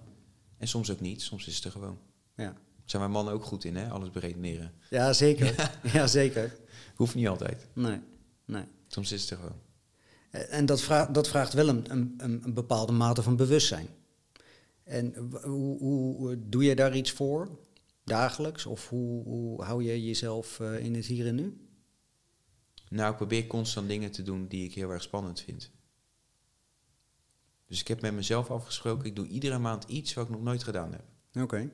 [0.61, 1.97] En soms ook niet, soms is het er gewoon.
[2.35, 2.57] Ja.
[2.85, 3.89] Zijn mijn mannen ook goed in, hè?
[3.89, 4.73] alles beredeneren.
[4.89, 5.71] Ja, zeker.
[5.93, 6.57] ja, zeker.
[6.95, 7.67] Hoeft niet altijd.
[7.73, 7.99] Nee,
[8.45, 8.63] nee.
[8.87, 9.59] Soms is het er gewoon.
[10.31, 13.87] Eh, En dat, vraagt dat vraagt wel een, een, een bepaalde mate van bewustzijn.
[14.83, 17.59] En hoe, hoe doe je daar iets voor?
[18.03, 18.65] Dagelijks?
[18.65, 21.67] Of hoe, hoe hou je jezelf eh, in het hier en nu?
[22.89, 25.71] Nou, ik probeer constant dingen te doen die ik heel erg spannend vind.
[27.71, 30.63] Dus ik heb met mezelf afgesproken, ik doe iedere maand iets wat ik nog nooit
[30.63, 31.03] gedaan heb.
[31.43, 31.69] Oké.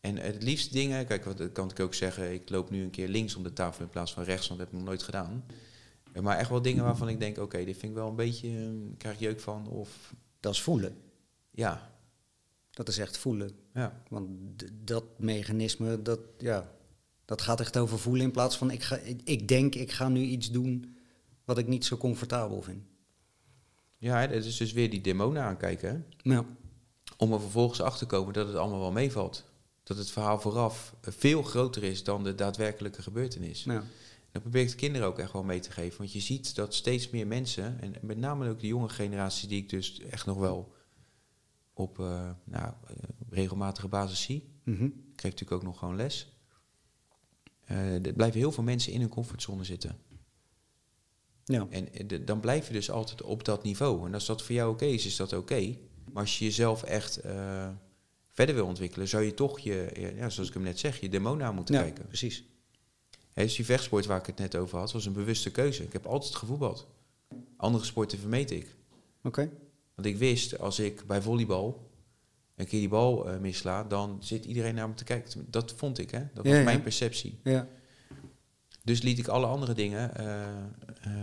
[0.00, 3.08] En het liefst dingen, kijk, wat kan ik ook zeggen, ik loop nu een keer
[3.08, 5.44] links om de tafel in plaats van rechts, want dat heb ik nog nooit gedaan.
[6.12, 8.48] Eh, Maar echt wel dingen waarvan ik denk, oké, dit vind ik wel een beetje,
[8.48, 10.96] eh, ik krijg jeuk van, of Dat is voelen.
[11.50, 11.92] ja,
[12.70, 13.50] Dat is echt voelen.
[13.74, 14.30] ja, Want
[14.86, 16.72] dat mechanisme, dat, ja,
[17.24, 20.20] dat gaat echt over voelen in plaats van ik, ga, ik denk ik ga nu
[20.20, 20.96] iets doen
[21.44, 22.82] wat ik niet zo comfortabel vind.
[23.98, 26.40] Ja, het is dus weer die demonen aankijken, hè?
[27.16, 29.44] Om er vervolgens achter te komen dat het allemaal wel meevalt.
[29.82, 33.64] Dat het verhaal vooraf eh, veel groter is dan de daadwerkelijke gebeurtenis.
[33.64, 33.84] ja.
[34.32, 35.98] Dat probeer ik de kinderen ook echt wel mee te geven.
[35.98, 39.62] Want je ziet dat steeds meer mensen, en met name ook de jonge generatie die
[39.62, 40.74] ik dus echt nog wel
[41.72, 42.94] op eh, nou, eh,
[43.30, 44.48] regelmatige basis zie.
[45.12, 46.34] Ik geef natuurlijk ook nog gewoon les.
[47.64, 49.98] Er blijven heel veel mensen in hun comfortzone zitten.
[51.46, 51.66] Ja.
[51.70, 54.06] En eh, de- dan blijf je dus altijd op dat niveau.
[54.06, 55.76] En als dat voor jou oké is, is dat oké.
[56.12, 57.68] Maar als je jezelf echt eh,
[58.28, 61.46] verder wil ontwikkelen, zou je toch je, ja, zoals ik hem net zeg, je demonen
[61.46, 62.06] aan moeten ja, kijken.
[62.06, 62.44] precies.
[63.32, 65.82] Hè, dus die vechtsport waar ik het net over had, was een bewuste keuze.
[65.82, 66.86] Ik heb altijd gevoetbald.
[67.56, 68.76] Andere sporten vermeed ik.
[69.22, 69.50] Oké.
[69.94, 71.90] Want ik wist, als ik bij volleybal
[72.56, 75.46] een keer die bal eh, missla, dan zit iedereen naar me te kijken.
[75.50, 76.18] Dat vond ik, hè?
[76.34, 76.62] Dat was ja.
[76.62, 77.38] mijn perceptie.
[77.44, 77.68] Ja.
[78.86, 80.46] Dus liet ik alle andere dingen eh, eh,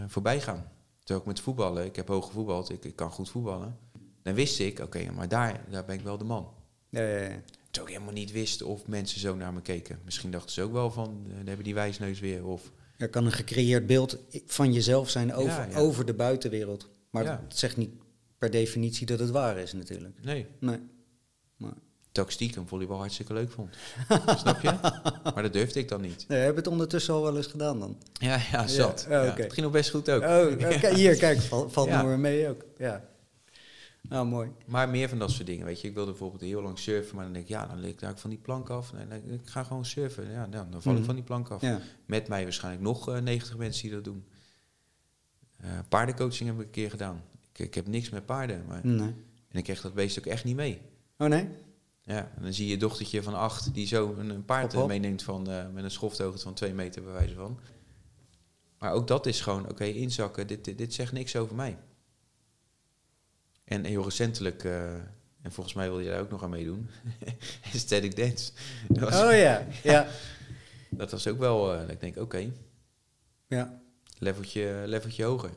[0.07, 0.65] voorbij gaan.
[0.99, 3.77] Terwijl ik met voetballen, ik heb hoog gevoetbald, ik, ik kan goed voetballen.
[4.21, 6.47] Dan wist ik, oké, maar daar, daar ben ik wel de man.
[6.89, 7.41] Ja, ja, ja.
[7.71, 9.99] Terwijl ik helemaal niet wist of mensen zo naar me keken.
[10.05, 12.45] Misschien dachten ze ook wel van, eh, dan hebben die wijsneus weer.
[12.45, 15.77] Of Er kan een gecreëerd beeld van jezelf zijn over, Ja, ja.
[15.77, 16.89] over de buitenwereld.
[17.09, 17.41] Maar Ja.
[17.47, 17.91] het zegt niet
[18.37, 20.23] per definitie dat het waar is natuurlijk.
[20.23, 20.79] nee, Nee.
[22.13, 23.75] Terwijl ik stiekem volleybal hartstikke leuk vond.
[24.39, 24.71] Snap je?
[25.33, 26.25] Maar dat durfde ik dan niet.
[26.27, 27.97] nee, heb je het ondertussen al wel eens gedaan dan?
[28.13, 29.05] Ja, ja, zat.
[29.09, 29.41] Ja, Ja, oké.
[29.41, 30.23] Het ging nog best goed ook.
[30.23, 30.47] Oh,
[30.95, 31.97] hier, kijk, val- valt Ja.
[31.97, 32.65] nog weer mee ook.
[32.77, 33.03] Ja.
[34.01, 34.51] Nou, mooi.
[34.65, 35.87] Maar meer van dat soort dingen, weet je.
[35.87, 38.29] Ik wilde bijvoorbeeld heel lang surfen, maar dan denk ik, ja, dan lig ik van
[38.29, 38.93] die plank af.
[38.93, 40.31] Nee, nee, ik ga gewoon surfen.
[40.31, 41.01] Ja, dan val Mhm.
[41.01, 41.61] ik van die plank af.
[41.61, 41.79] Ja.
[42.05, 44.25] Met mij waarschijnlijk nog eh, 90 mensen die dat doen.
[45.57, 47.21] Eh, paardencoaching heb ik een keer gedaan.
[47.53, 49.07] Ik, ik heb niks met paarden, maar, Nee.
[49.49, 50.81] en ik kreeg dat beest ook echt niet mee.
[51.17, 51.47] Oh nee?
[52.05, 54.81] Ja, en dan zie je je dochtertje van acht die zo een, een paard Hop,
[54.81, 54.87] hop.
[54.89, 57.59] meeneemt van, eh, met een schofthoogte van twee meter bij wijze van.
[58.79, 61.77] Maar ook dat is gewoon, oké, inzakken, dit, dit, dit zegt niks over mij.
[63.63, 64.93] En heel recentelijk, eh,
[65.41, 66.89] en volgens mij wil je daar ook nog aan meedoen,
[67.73, 68.51] Static Dance.
[68.87, 70.07] Dat was, Oh ja, ja.
[70.89, 72.51] dat was ook wel, eh, ik denk, oké,
[73.47, 73.81] Ja.
[74.17, 75.51] leveltje, leveltje hoger.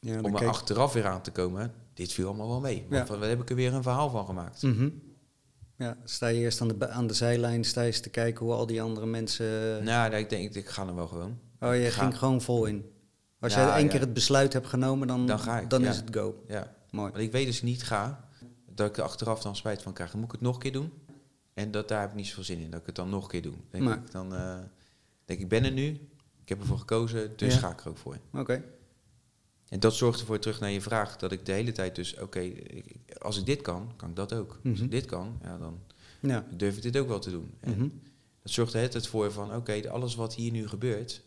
[0.00, 2.86] ja Om er achteraf weer aan te komen, dit viel allemaal wel mee.
[2.90, 2.96] Ja.
[2.96, 4.62] Want wat heb ik er weer een verhaal van gemaakt.
[4.62, 4.88] Mhm.
[5.78, 8.54] Ja, sta je eerst aan de, aan de zijlijn, sta je eens te kijken hoe
[8.54, 9.84] al die andere mensen...
[9.84, 11.38] Nou, ik denk, ik ga er wel gewoon.
[11.60, 12.02] oh, je ga.
[12.02, 12.84] ging gewoon vol in.
[13.40, 13.90] Als Ja, jij één ja.
[13.90, 15.88] keer het besluit hebt genomen, dan, Dan ga ik, dan ja.
[15.90, 16.42] is het go.
[16.48, 16.74] Ja.
[16.90, 17.10] Mooi.
[17.12, 18.28] Want ik weet dus niet ga,
[18.74, 20.10] dat ik er achteraf dan spijt van krijg.
[20.10, 20.92] Dan moet ik het nog een keer doen.
[21.54, 23.28] En dat, daar heb ik niet zoveel zin in, dat ik het dan nog een
[23.30, 23.54] keer doe.
[23.70, 23.94] Denk Nee.
[23.94, 24.56] ik, dan eh,
[25.24, 25.86] denk ik, ben er nu,
[26.42, 28.18] ik heb ervoor gekozen, dus ga ik er ook voor.
[28.32, 28.62] Oké.
[29.68, 32.52] En dat zorgt ervoor, terug naar je vraag, dat ik de hele tijd dus, oké,
[33.18, 34.50] als ik dit kan, kan ik dat ook.
[34.50, 34.84] Als Mhm.
[34.84, 35.78] ik dit kan, ja, dan
[36.20, 36.46] Ja.
[36.56, 37.50] durf ik dit ook wel te doen.
[37.60, 37.88] En Mhm.
[38.42, 41.22] dat zorgt er het voor van, oké, alles wat hier nu gebeurt,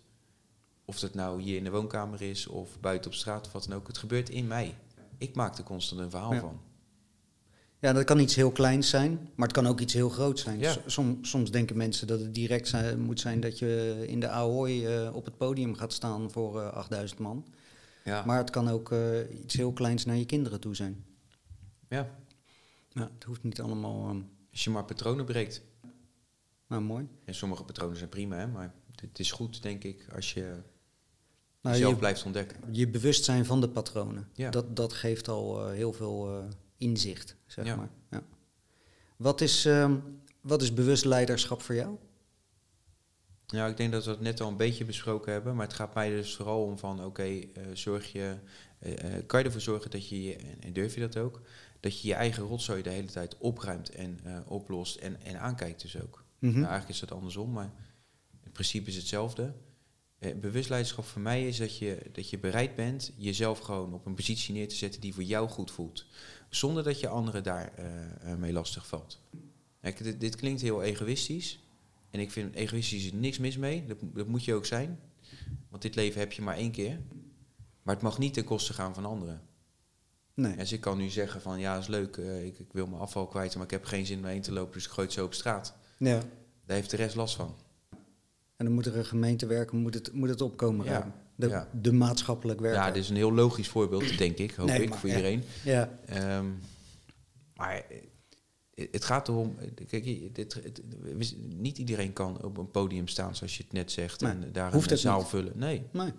[0.85, 3.77] of dat nou hier in de woonkamer is of buiten op straat of wat dan
[3.77, 4.75] ook, het gebeurt in mij.
[5.17, 6.39] Ik maak er constant een verhaal Ja.
[6.39, 6.59] van.
[7.79, 10.59] Ja, dat kan iets heel kleins zijn, maar het kan ook iets heel groots zijn.
[10.59, 10.71] Ja.
[10.71, 14.27] S- Som, soms denken mensen dat het direct zijn, moet zijn dat je in de
[14.27, 17.45] Ahoy eh, op het podium gaat staan voor eh 8000 man.
[18.03, 18.25] Ja.
[18.25, 21.05] Maar het kan ook eh, iets heel kleins naar je kinderen toe zijn.
[21.87, 22.19] ja.
[22.93, 24.07] Ja, het hoeft niet allemaal...
[24.09, 25.61] ehm, Als je maar patronen breekt.
[26.67, 27.07] nou, mooi.
[27.25, 30.41] En sommige patronen zijn prima, hè, maar het is goed, denk ik, als je
[31.61, 32.57] Nou, jezelf je, blijft ontdekken.
[32.71, 34.29] je bewustzijn van de patronen.
[34.33, 34.49] Ja.
[34.49, 36.45] Dat, dat geeft al eh, heel veel eh,
[36.77, 37.75] inzicht, zeg Ja.
[37.75, 37.89] maar.
[38.11, 38.23] Ja.
[39.17, 39.97] Wat, is, ehm,
[40.41, 41.95] wat is bewust leiderschap voor jou?
[43.51, 45.93] Nou, ik denk dat we het net al een beetje besproken hebben, maar het gaat
[45.93, 48.37] mij dus vooral om van, oké, eh, zorg je,
[48.79, 51.41] eh, eh, kan je ervoor zorgen dat je, en, durf je dat ook,
[51.79, 56.01] dat je je eigen rotzooi de hele tijd opruimt en oplost en, en aankijkt dus
[56.01, 56.23] ook.
[56.39, 56.51] Mhm.
[56.51, 57.71] Nou, eigenlijk is dat andersom, maar
[58.43, 59.53] in principe is hetzelfde.
[60.35, 64.13] Bewust leiderschap voor mij is dat je, dat je bereid bent jezelf gewoon op een
[64.13, 66.05] positie neer te zetten die voor jou goed voelt.
[66.49, 69.21] Zonder dat je anderen daar eh, eh, mee lastig valt.
[69.81, 71.59] Kijk, dit, dit klinkt heel egoïstisch.
[72.11, 73.85] En ik vind egoïstisch is niks mis mee.
[73.87, 74.99] Dat, dat moet je ook zijn.
[75.69, 76.99] Want dit leven heb je maar één keer.
[77.81, 79.41] Maar het mag niet ten koste gaan van anderen.
[80.33, 80.55] Nee.
[80.55, 82.17] Dus ik kan nu zeggen van ja, is leuk.
[82.17, 84.51] eh, ik, ik wil mijn afval kwijt, maar ik heb geen zin om heen te
[84.51, 84.73] lopen.
[84.73, 85.75] Dus ik gooi het zo op straat.
[85.97, 86.19] Ja.
[86.65, 87.55] Daar heeft de rest last van.
[88.55, 90.85] En dan moet er een gemeente werken, moet het, moet het opkomen.
[90.85, 91.11] Ja.
[91.35, 91.67] De, ja.
[91.81, 92.81] de maatschappelijk werker.
[92.81, 95.43] Ja, dit is een heel logisch voorbeeld, denk ik, hoop Nee, ik, maar voor iedereen.
[95.63, 96.45] Ja, Ehm,
[97.55, 97.83] maar
[98.91, 99.55] het gaat erom,
[99.87, 100.81] kijk, dit, het-
[101.57, 104.73] niet iedereen kan op een podium staan, zoals je het net zegt, Nee, en daar
[104.73, 105.27] een zaal niet.
[105.27, 105.53] vullen.
[105.57, 106.13] Nee, nee.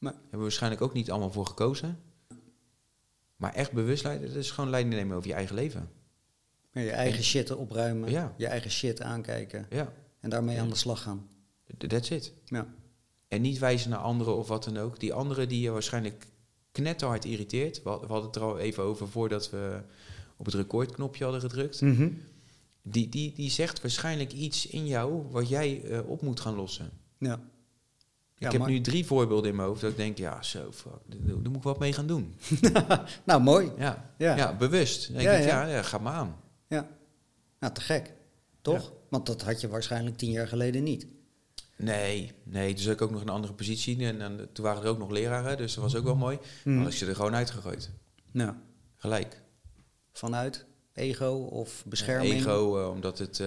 [0.00, 1.98] hebben we waarschijnlijk ook niet allemaal voor gekozen.
[3.36, 5.90] Maar echt bewust leiden, dat is gewoon leiding nemen over je eigen leven.
[6.72, 8.34] Ja, Je eigen shit opruimen, Ja.
[8.36, 10.60] je eigen shit aankijken Ja, en daarmee Ja.
[10.62, 11.28] aan de slag gaan.
[11.78, 12.32] th- that's it.
[12.44, 12.66] Ja.
[13.28, 15.00] En niet wijzen naar anderen of wat dan ook.
[15.00, 16.26] Die anderen die je waarschijnlijk
[16.72, 17.82] knetterhard irriteert.
[17.82, 19.82] We hadden het er al even over voordat we
[20.38, 21.80] op het recordknopje hadden gedrukt.
[21.80, 22.08] Mhm.
[22.82, 26.90] Die, die, die zegt waarschijnlijk iets in jou wat jij eh, op moet gaan lossen.
[27.18, 27.40] Ja.
[28.36, 30.72] Ja, ik heb maar- nu drie voorbeelden in mijn hoofd dat ik denk, ja, zo,
[30.72, 32.34] fuck, daar, moet ik wat mee gaan doen.
[33.24, 33.70] Nou, mooi.
[33.78, 34.36] Ja, Ja.
[34.36, 34.56] ja.
[34.56, 35.08] bewust.
[35.08, 35.66] Denk Ja, ja.
[35.66, 36.36] ja, ga maar aan.
[36.68, 36.88] Ja.
[37.60, 38.12] Nou, te gek.
[38.62, 38.92] Toch?
[39.10, 41.06] Want dat had je waarschijnlijk tien jaar geleden niet.
[41.76, 44.04] Nee, nee, dus ik ook nog een andere positie.
[44.06, 46.38] En, en toen waren er ook nog leraren, dus dat was ook wel mooi.
[46.64, 47.90] Dan had ik ze er gewoon uitgegooid.
[48.30, 48.54] Nou,
[48.96, 49.42] Gelijk.
[50.18, 52.34] Vanuit ego of bescherming.
[52.34, 53.46] Ego, eh, omdat het eh,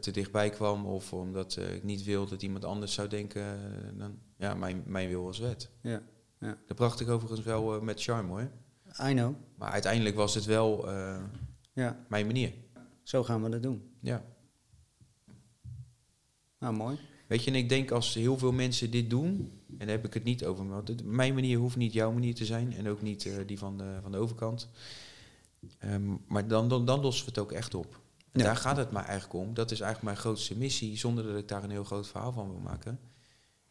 [0.00, 3.58] te dichtbij kwam of omdat eh, ik niet wil dat iemand anders zou denken.
[3.98, 5.70] dan, ja, mijn, mijn wil was wet.
[5.82, 6.02] Ja.
[6.40, 6.58] ja.
[6.66, 8.50] Dat bracht ik overigens wel met charme hoor.
[9.08, 9.34] I know.
[9.54, 10.88] Maar uiteindelijk was het wel
[11.72, 12.52] Ja, mijn manier.
[13.02, 13.82] zo gaan we dat doen.
[14.00, 14.24] Ja.
[16.58, 16.98] Nou, mooi.
[17.26, 20.14] Weet je, en ik denk als heel veel mensen dit doen, en daar heb ik
[20.14, 23.30] het niet over, want mijn manier hoeft niet jouw manier te zijn en ook niet
[23.46, 24.68] die van de, van de overkant.
[25.78, 28.00] Ehm, maar dan, dan, dan lossen we het ook echt op.
[28.32, 28.46] En Ja.
[28.46, 29.54] daar gaat het maar eigenlijk om.
[29.54, 32.48] Dat is eigenlijk mijn grootste missie, zonder dat ik daar een heel groot verhaal van
[32.48, 33.00] wil maken.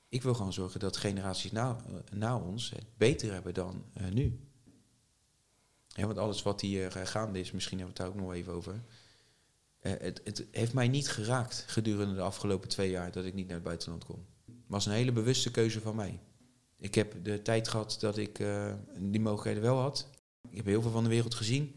[0.09, 4.07] Ik wil gewoon zorgen dat generaties na, eh, na ons het beter hebben dan eh,
[4.07, 4.39] nu.
[5.87, 8.37] Ja, want alles wat hier eh, gaande is, misschien hebben we het daar ook nog
[8.37, 8.83] even over.
[9.79, 13.55] Het, het heeft mij niet geraakt gedurende de afgelopen twee jaar dat ik niet naar
[13.55, 14.07] het buitenland.
[14.07, 14.17] Het
[14.67, 16.19] was een hele bewuste keuze van mij.
[16.77, 18.37] Ik heb de tijd gehad dat ik
[18.99, 20.09] die mogelijkheden wel had.
[20.49, 21.71] Ik heb heel veel van de wereld gezien,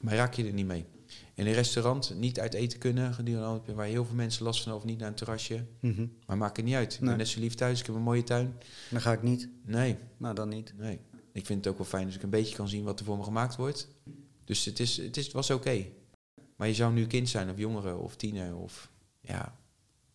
[0.00, 0.84] maar raak je er niet mee.
[1.34, 4.82] In een restaurant niet uit eten kunnen, gedurende waar heel veel mensen last van hebben,
[4.88, 5.64] of niet naar een terrasje.
[5.80, 6.06] Mhm.
[6.26, 6.94] Maar maakt het niet uit.
[6.94, 8.54] Ik ben net zo lief thuis, ik heb een mooie tuin.
[8.90, 9.48] Dan ga ik niet.
[9.64, 10.72] Nee, Nou, dan niet.
[10.76, 10.98] nee.
[11.32, 13.16] Ik vind het ook wel fijn als ik een beetje kan zien wat er voor
[13.16, 13.88] me gemaakt wordt.
[14.44, 15.86] Dus het, is, het, is, het was oké.
[16.56, 19.58] Maar je zou nu kind zijn, of jongere, of tiener, of ja,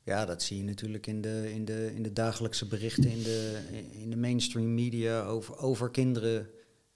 [0.04, 3.60] Ja, dat zie je natuurlijk in de, in de, in de dagelijkse berichten, in de,
[3.92, 6.50] in de mainstream media over, over kinderen.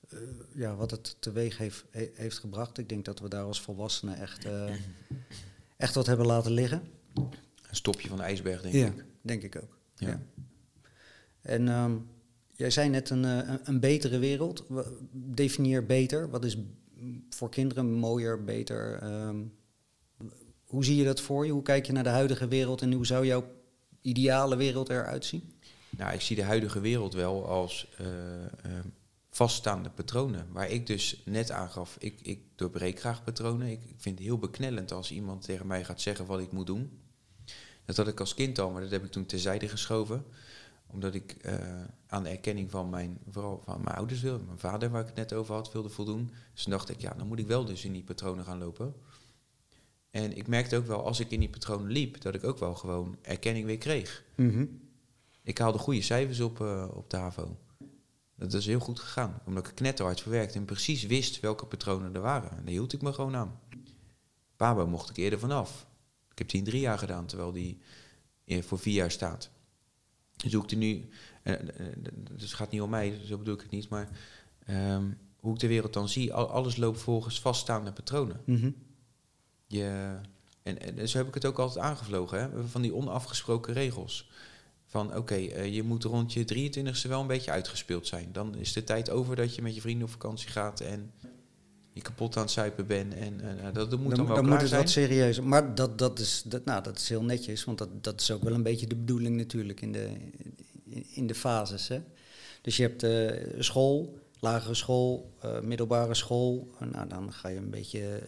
[0.10, 0.19] Eh,
[0.56, 2.78] ja, wat het teweeg heeft, he- heeft gebracht.
[2.78, 4.74] Ik denk dat we daar als volwassenen echt, eh,
[5.78, 6.82] echt wat hebben laten liggen.
[7.13, 9.06] een stopje van de ijsberg, denk ja, ik.
[9.22, 9.78] denk ik ook.
[9.95, 10.08] Ja.
[10.08, 10.22] Ja.
[11.41, 11.95] En ehm,
[12.56, 14.63] jij zei net een, eh, een, betere wereld.
[15.12, 16.30] Definieer beter.
[16.30, 16.58] Wat is
[17.30, 19.00] voor kinderen mooier, beter?
[19.02, 19.38] ehm,
[20.65, 21.52] hoe zie je dat voor je?
[21.52, 23.45] Hoe kijk je naar de huidige wereld en hoe zou jouw
[24.02, 25.54] ideale wereld eruit zien?
[25.89, 28.52] Nou, ik zie de huidige wereld wel als eh, eh,
[29.39, 30.47] vaststaande patronen.
[30.52, 33.67] Waar ik dus net aangaf, ik, ik doorbreek graag patronen.
[33.67, 36.67] Ik, ik vind het heel beknellend als iemand tegen mij gaat zeggen wat ik moet
[36.67, 36.99] doen.
[37.86, 40.25] Dat had ik als kind al, maar dat heb ik toen terzijde geschoven.
[40.88, 41.54] Omdat ik eh,
[42.08, 45.15] aan de erkenning van mijn, vooral van mijn ouders wilde, mijn vader waar ik het
[45.15, 46.32] net over had, wilde voldoen.
[46.54, 48.93] Dus toen dacht ik, ja, dan moet ik wel dus in die patronen gaan lopen.
[50.12, 52.75] En ik merkte ook wel, als ik in die patronen liep, dat ik ook wel
[52.75, 54.23] gewoon erkenning weer kreeg.
[54.36, 54.65] Mhm.
[55.43, 57.58] Ik haalde goede cijfers op, eh, op de HAVO.
[58.39, 62.21] Dat is heel goed gegaan, omdat ik knetterhard verwerkte en precies wist welke patronen er
[62.21, 62.49] waren.
[62.49, 63.60] En daar hield ik me gewoon aan.
[64.56, 65.88] Pabo mocht ik eerder vanaf.
[66.32, 67.80] Ik heb die in drie jaar gedaan, terwijl die
[68.45, 69.49] eh, voor vier jaar staat.
[70.38, 71.10] Dus hoe ik er nu,
[71.43, 71.93] eh, eh,
[72.32, 74.10] dus het gaat niet om mij, zo bedoel ik het niet, maar
[74.65, 78.41] ehm, hoe ik de wereld dan zie, al- alles loopt volgens vaststaande patronen.
[78.45, 78.71] Mhm.
[79.67, 80.15] Je,
[80.63, 82.67] en, en zo heb ik het ook altijd aangevlogen, hè?
[82.67, 84.30] van die onafgesproken regels.
[84.89, 88.30] Van oké, eh, je moet rond je 23ste wel een beetje uitgespeeld zijn.
[88.32, 91.12] Dan is de tijd over dat je met je vrienden op vakantie gaat en
[91.93, 93.13] je kapot aan het zuipen bent.
[93.13, 94.82] En eh, dat, dat moet dan, wel dan klaar moet het zijn.
[94.82, 95.43] wat serieuzer.
[95.43, 98.43] Maar dat, dat, is, dat, nou, dat is heel netjes, want dat, dat is ook
[98.43, 100.10] wel een beetje de bedoeling natuurlijk in de,
[100.86, 101.88] in, in de fases.
[101.88, 102.02] Hè?
[102.62, 106.69] Dus je hebt eh, school, lagere school, middelbare school.
[106.91, 108.21] Nou, dan ga je een beetje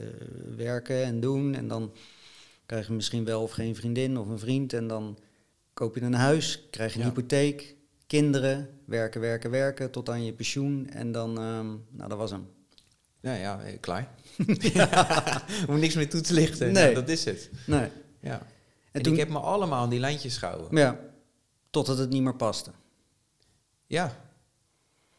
[0.55, 1.55] werken en doen.
[1.55, 1.91] En dan
[2.65, 4.73] krijg je misschien wel of geen vriendin of een vriend.
[4.73, 5.17] En dan
[5.81, 7.11] koop je een huis, krijg je een Ja.
[7.11, 7.75] hypotheek,
[8.07, 10.89] kinderen, werken, werken, werken tot aan je pensioen.
[10.89, 12.47] En dan, ehm, nou, dat was hem.
[13.21, 14.07] Ja, ja, eh, klaar.
[15.69, 16.71] Om niks meer toe te lichten.
[16.71, 16.83] Nee.
[16.83, 17.49] Nou, dat is het.
[17.65, 17.89] Nee.
[18.19, 18.39] Ja.
[18.39, 18.47] En,
[18.91, 20.77] En toen, ik heb me allemaal aan die lijntjes gehouden.
[20.77, 20.99] ja,
[21.69, 22.71] totdat het niet meer paste.
[23.87, 24.15] Ja.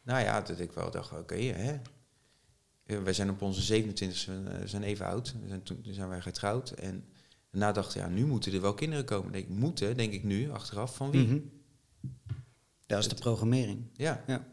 [0.03, 1.79] Nou ja, dat ik wel dacht, oké, hè.
[2.85, 5.35] Eh, Wij zijn op onze 27 we zijn even oud.
[5.47, 6.69] Zijn toen zijn wij getrouwd.
[6.71, 7.05] En
[7.53, 9.31] daarna dacht ik, ja, nu moeten er wel kinderen komen.
[9.31, 11.27] Denk, ik, moeten, denk ik nu, achteraf, van wie?
[11.27, 11.39] Mhm.
[12.85, 13.85] Dat is de programmering.
[13.93, 14.23] Ja.
[14.27, 14.47] Ja.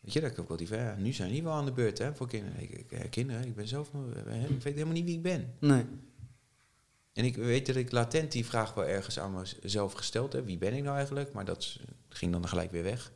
[0.00, 1.98] Weet je, dat ik ook wel die ja, nu zijn die wel aan de beurt,
[1.98, 2.62] hè, voor kinderen.
[2.62, 3.90] Ik, ik, eh, kinderen, ik ben zelf
[4.26, 5.54] eh, ik weet helemaal niet wie ik ben.
[5.58, 5.84] Nee.
[7.12, 10.44] En ik weet dat ik latent die vraag wel ergens aan mezelf gesteld heb.
[10.44, 11.32] Wie ben ik nou eigenlijk?
[11.32, 13.12] Maar dat ging dan gelijk weer weg.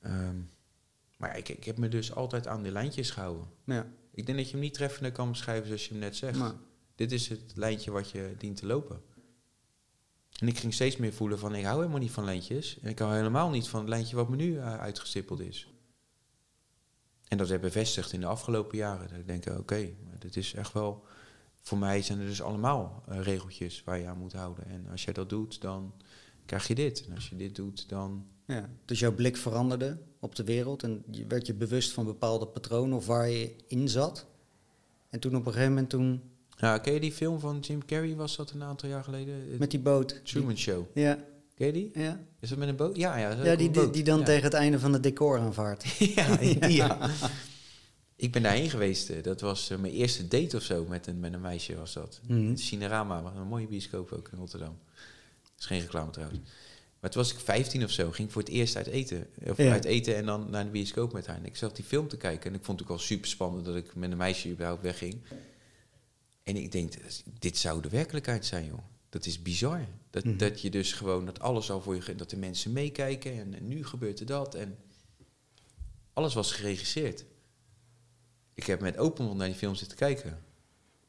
[0.00, 0.36] Ehm,
[1.16, 3.46] maar ja, ik, ik heb me dus altijd aan de lijntjes gehouden.
[3.64, 3.86] Ja.
[4.12, 6.38] Ik denk dat je hem niet treffender kan beschrijven zoals je hem net zegt.
[6.38, 6.54] Maar,
[6.94, 9.02] Dit is het lijntje wat je dient te lopen.
[10.38, 12.78] En ik ging steeds meer voelen van, ik hou helemaal niet van lijntjes.
[12.80, 15.68] En ik hou helemaal niet van het lijntje wat me nu eh, uitgestippeld is.
[17.28, 19.08] En dat heb ik bevestigd in de afgelopen jaren.
[19.08, 21.04] Dat ik denk, oké, dit is echt wel...
[21.60, 24.66] Voor mij zijn er dus allemaal eh, regeltjes waar je aan moet houden.
[24.66, 25.94] En als jij dat doet, dan
[26.46, 27.06] krijg je dit.
[27.06, 28.26] En als je dit doet, dan...
[28.46, 28.70] ja.
[28.84, 32.96] Dus jouw blik veranderde op de wereld en je werd je bewust van bepaalde patronen
[32.96, 34.26] of waar je in zat.
[35.10, 36.22] En toen op een gegeven moment toen
[36.64, 39.34] Nou, ken je die film van Jim Carrey, was dat een aantal jaar geleden?
[39.58, 40.20] Met die boot.
[40.24, 40.84] Truman Show.
[40.94, 41.18] Ja,
[41.54, 41.90] Ken je die?
[41.94, 42.20] ja.
[42.40, 42.96] Is dat met een boot?
[42.96, 43.30] Ja, ja.
[43.44, 44.24] ja die, die, die dan Ja.
[44.24, 45.84] tegen het einde van het decor aanvaart.
[46.68, 47.10] ja.
[48.16, 49.10] Ik ben daarheen geweest.
[49.10, 51.92] eh, Dat was eh, mijn eerste date of zo met een, met een meisje was
[51.92, 52.20] dat.
[52.28, 54.78] Het Cinerama, een mooie bioscoop ook in Rotterdam.
[55.42, 56.40] Dat is geen reclame trouwens.
[57.00, 59.26] Maar toen was ik 15 of zo, ging ik voor het eerst uit eten.
[59.46, 59.72] Of Ja.
[59.72, 61.36] uit eten en dan naar de bioscoop met haar.
[61.36, 63.64] En ik zat die film te kijken en ik vond het ook wel super spannend
[63.64, 65.16] dat ik met een meisje überhaupt wegging.
[66.44, 66.92] En ik denk,
[67.38, 68.78] dit zou de werkelijkheid zijn, joh.
[69.08, 69.86] Dat is bizar.
[70.10, 70.36] Dat, Mhm.
[70.36, 73.68] dat je dus gewoon, dat alles al voor je, dat de mensen meekijken en, en
[73.68, 74.54] nu gebeurt er dat.
[74.54, 74.78] En
[76.12, 77.24] alles was geregisseerd.
[78.54, 80.44] Ik heb met open mond naar die film zitten kijken.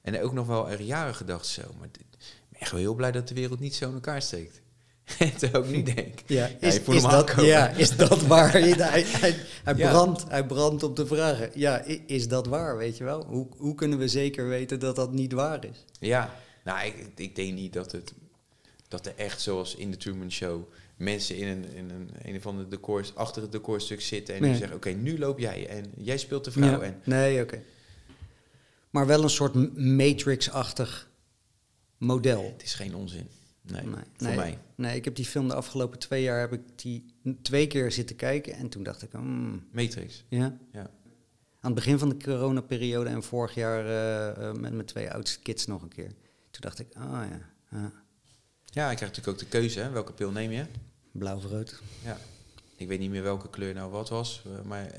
[0.02, 2.93] En ook nog wel er jaren gedacht, zo, maar dit, ik ben echt wel heel
[2.95, 4.62] blij dat de wereld niet zo in elkaar steekt.
[5.39, 6.20] Toen ook niet denk.
[6.26, 8.52] Ja, Ja, is, dat, ja, is dat waar?
[8.52, 9.04] hij, hij,
[9.63, 9.89] hij, Ja.
[9.89, 11.50] brandt, hij brandt op de vragen.
[11.54, 13.26] Ja, is dat waar, weet je wel?
[13.26, 15.86] Hoe, hoe kunnen we zeker weten dat dat niet waar is?
[16.00, 18.13] Ja, nou, ik, ik denk niet dat het
[18.88, 20.63] dat er echt zoals in de Truman Show
[20.98, 24.50] mensen in een, in een, een of ander decor, achter het decorstuk zitten en Nee.
[24.50, 26.70] die zeggen, oké, nu loop jij en jij speelt de vrouw.
[26.70, 26.80] Ja.
[26.82, 27.62] En, Nee, oké.
[28.89, 31.10] Maar wel een soort Matrix-achtig
[31.98, 32.44] model.
[32.54, 33.28] het is geen onzin.
[33.71, 34.36] Nee, Nee, voor nee.
[34.36, 34.60] mij.
[34.75, 37.06] Nee, ik heb die film de afgelopen twee jaar heb ik die
[37.41, 38.54] twee keer zitten kijken.
[38.54, 40.23] En toen dacht ik, hmm, Matrix.
[40.30, 40.58] ja.
[40.71, 40.89] Ja.
[41.60, 45.39] Aan het begin van de coronaperiode en vorig jaar eh, eh, met mijn twee oudste
[45.39, 46.08] kids nog een keer.
[46.51, 47.39] Toen dacht ik, ah ja,
[47.71, 47.91] ja
[48.65, 49.89] Ja, ik krijg natuurlijk ook de keuze, hè.
[49.89, 50.65] welke pil neem je?
[51.12, 51.82] blauw of rood.
[52.04, 52.17] Ja.
[52.75, 54.91] Ik weet niet meer welke kleur nou wat was, eh, maar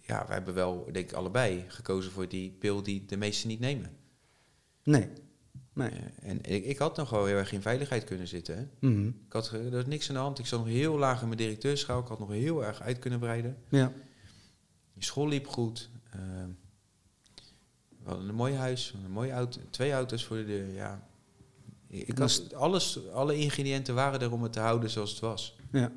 [0.00, 3.60] ja, wij hebben wel, denk ik, allebei gekozen voor die pil die de meesten niet
[3.60, 3.90] nemen.
[4.82, 5.08] Nee.
[5.78, 5.90] Nee.
[5.90, 8.56] Eh, en ik, ik had nog wel heel erg in veiligheid kunnen zitten.
[8.56, 8.88] Hè.
[8.88, 9.06] Mhm.
[9.06, 10.38] Ik had, ge- er was niks aan de hand.
[10.38, 12.00] Ik zat nog heel laag in mijn directeurschaal.
[12.00, 13.56] Ik had nog heel erg uit kunnen breiden.
[13.68, 13.92] Ja.
[14.94, 15.88] Die school liep goed.
[16.10, 16.18] Eh,
[18.02, 20.72] we hadden een mooi huis, een mooie auto, twee auto's voor de deur.
[20.74, 21.06] Ja.
[21.86, 25.56] Ik had alles, alle ingrediënten waren er om het te houden zoals het was.
[25.72, 25.92] Ja.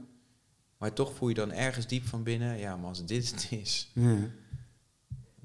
[0.78, 3.91] Maar toch voel je dan ergens diep van binnen, ja, maar als dit het is,
[3.94, 4.17] ja.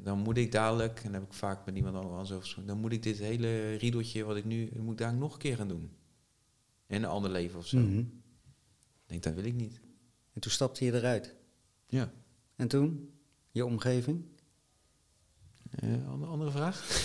[0.07, 2.81] Dan moet ik dadelijk, en dat heb ik vaak met iemand anders over gesproken, dan
[2.81, 5.69] moet ik dit hele riedeltje wat ik nu, moet ik daar nog een keer gaan
[5.69, 5.91] doen.
[6.87, 7.79] In een ander leven of zo.
[7.79, 7.99] Mhm.
[7.99, 8.07] Ik
[9.07, 9.81] denk, dat wil ik niet.
[10.33, 11.35] En toen stapte je eruit.
[11.87, 12.11] Ja.
[12.57, 13.11] En toen?
[13.51, 14.25] Je omgeving?
[15.71, 17.05] Eh, andere, andere vraag?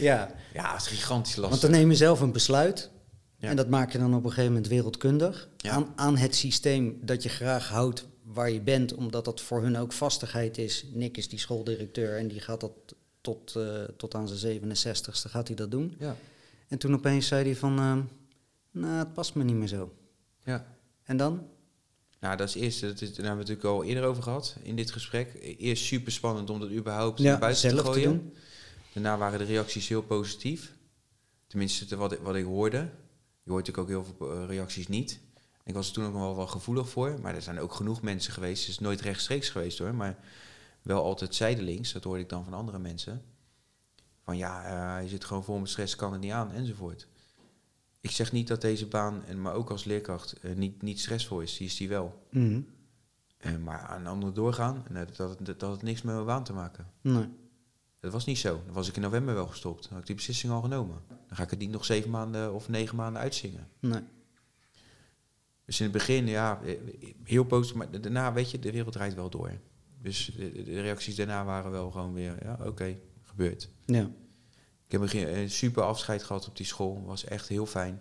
[0.00, 1.70] Ja, Ja, het is gigantisch want lastig.
[1.70, 2.90] dan neem je zelf een besluit.
[3.36, 3.48] Ja.
[3.48, 5.48] En dat maak je dan op een gegeven moment wereldkundig.
[5.56, 5.70] Ja.
[5.70, 9.76] Aan, aan het systeem dat je graag houdt waar je bent, omdat dat voor hun
[9.76, 10.84] ook vastigheid is.
[10.92, 12.72] Nick is die schooldirecteur en die gaat dat
[13.20, 15.96] tot, eh, tot aan zijn 67ste gaat hij dat doen.
[15.98, 16.16] Ja.
[16.68, 17.96] En toen opeens zei hij van, eh,
[18.70, 19.92] nou, het past me niet meer zo.
[20.44, 20.76] ja.
[21.02, 21.46] En dan?
[22.20, 24.76] Nou, dat is eerst, dat is, daar hebben we natuurlijk al eerder over gehad in
[24.76, 25.56] dit gesprek.
[25.58, 28.10] Eerst super spannend om dat überhaupt naar buiten zelf te te gooien.
[28.10, 28.32] doen.
[28.92, 30.72] Daarna waren de reacties heel positief.
[31.46, 32.76] Tenminste, te- wat, ik- wat ik hoorde.
[33.42, 35.20] Je hoort natuurlijk ook heel veel eh, reacties niet.
[35.68, 37.18] Ik was er toen ook nog wel, wel gevoelig voor.
[37.22, 38.60] Maar er zijn ook genoeg mensen geweest.
[38.60, 39.94] Het is nooit rechtstreeks geweest hoor.
[39.94, 40.18] Maar
[40.82, 41.92] wel altijd zijdelings.
[41.92, 43.22] Dat hoorde ik dan van andere mensen.
[44.22, 44.64] Van ja,
[44.96, 47.08] eh, je zit gewoon vol met stress, kan het niet aan, enzovoort.
[48.00, 51.40] Ik zeg niet dat deze baan, en maar ook als leerkracht, eh, niet, niet stressvol
[51.40, 51.56] is.
[51.56, 52.26] Die is die wel.
[53.38, 56.52] Eh, maar aan anderen doorgaan, en dat, dat, dat had niks met mijn baan te
[56.52, 56.86] maken.
[57.00, 57.28] Nee.
[58.00, 58.62] Dat was niet zo.
[58.64, 59.82] Dan was ik in november wel gestopt.
[59.82, 61.02] Dan had ik die beslissing al genomen.
[61.08, 63.68] Dan ga ik het niet nog zeven maanden of negen maanden uitzingen.
[63.80, 64.02] Nee.
[65.68, 66.78] Dus in het begin, ja, eh,
[67.24, 67.76] heel positief.
[67.76, 69.52] Maar daarna, weet je, de wereld draait wel door.
[70.02, 73.68] Dus de, de reacties daarna waren wel gewoon weer, ja, oké, gebeurt.
[73.86, 74.10] Ja.
[74.86, 77.04] Ik heb een ge- een super afscheid gehad op die school.
[77.04, 78.00] was echt heel fijn.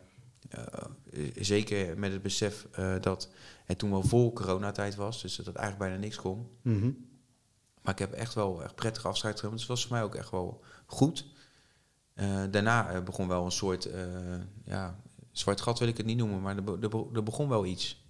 [0.50, 2.68] Eh, eh, zeker met het besef
[3.02, 3.30] dat
[3.66, 5.22] het toen wel vol coronatijd was.
[5.22, 6.48] Dus dat het eigenlijk bijna niks kon.
[6.62, 6.92] Mhm.
[7.82, 9.58] Maar ik heb echt wel echt prettig afscheid genomen.
[9.60, 11.26] Dus het was voor mij ook echt wel goed.
[12.50, 13.90] Daarna begon wel een soort,
[14.64, 15.00] ja,
[15.38, 17.66] zwart gat wil ik het niet noemen, maar er, be- er, be- er begon wel
[17.66, 18.06] iets.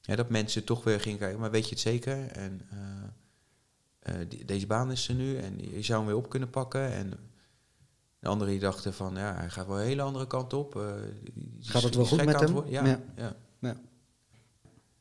[0.00, 2.26] Ja, dat mensen toch weer gingen kijken, maar weet je het zeker?
[2.26, 6.28] En eh, eh, die- deze baan is er nu en je zou hem weer op
[6.28, 6.92] kunnen pakken.
[6.92, 7.10] En
[8.18, 10.76] de anderen die dachten van, ja, hij gaat wel een hele andere kant op.
[10.76, 10.92] eh,
[11.60, 12.66] Gaat het wel goed met hem?
[12.68, 13.00] Ja, Ja.
[13.16, 13.36] ja.
[13.60, 13.76] Ja.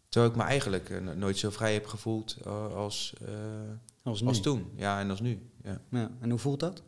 [0.09, 3.13] Terwijl ik me eigenlijk no- nooit zo vrij heb gevoeld als,
[4.03, 4.71] Als als toen.
[4.75, 5.49] Ja, en als nu.
[5.63, 6.11] Ja, Ja.
[6.19, 6.81] En hoe voelt dat?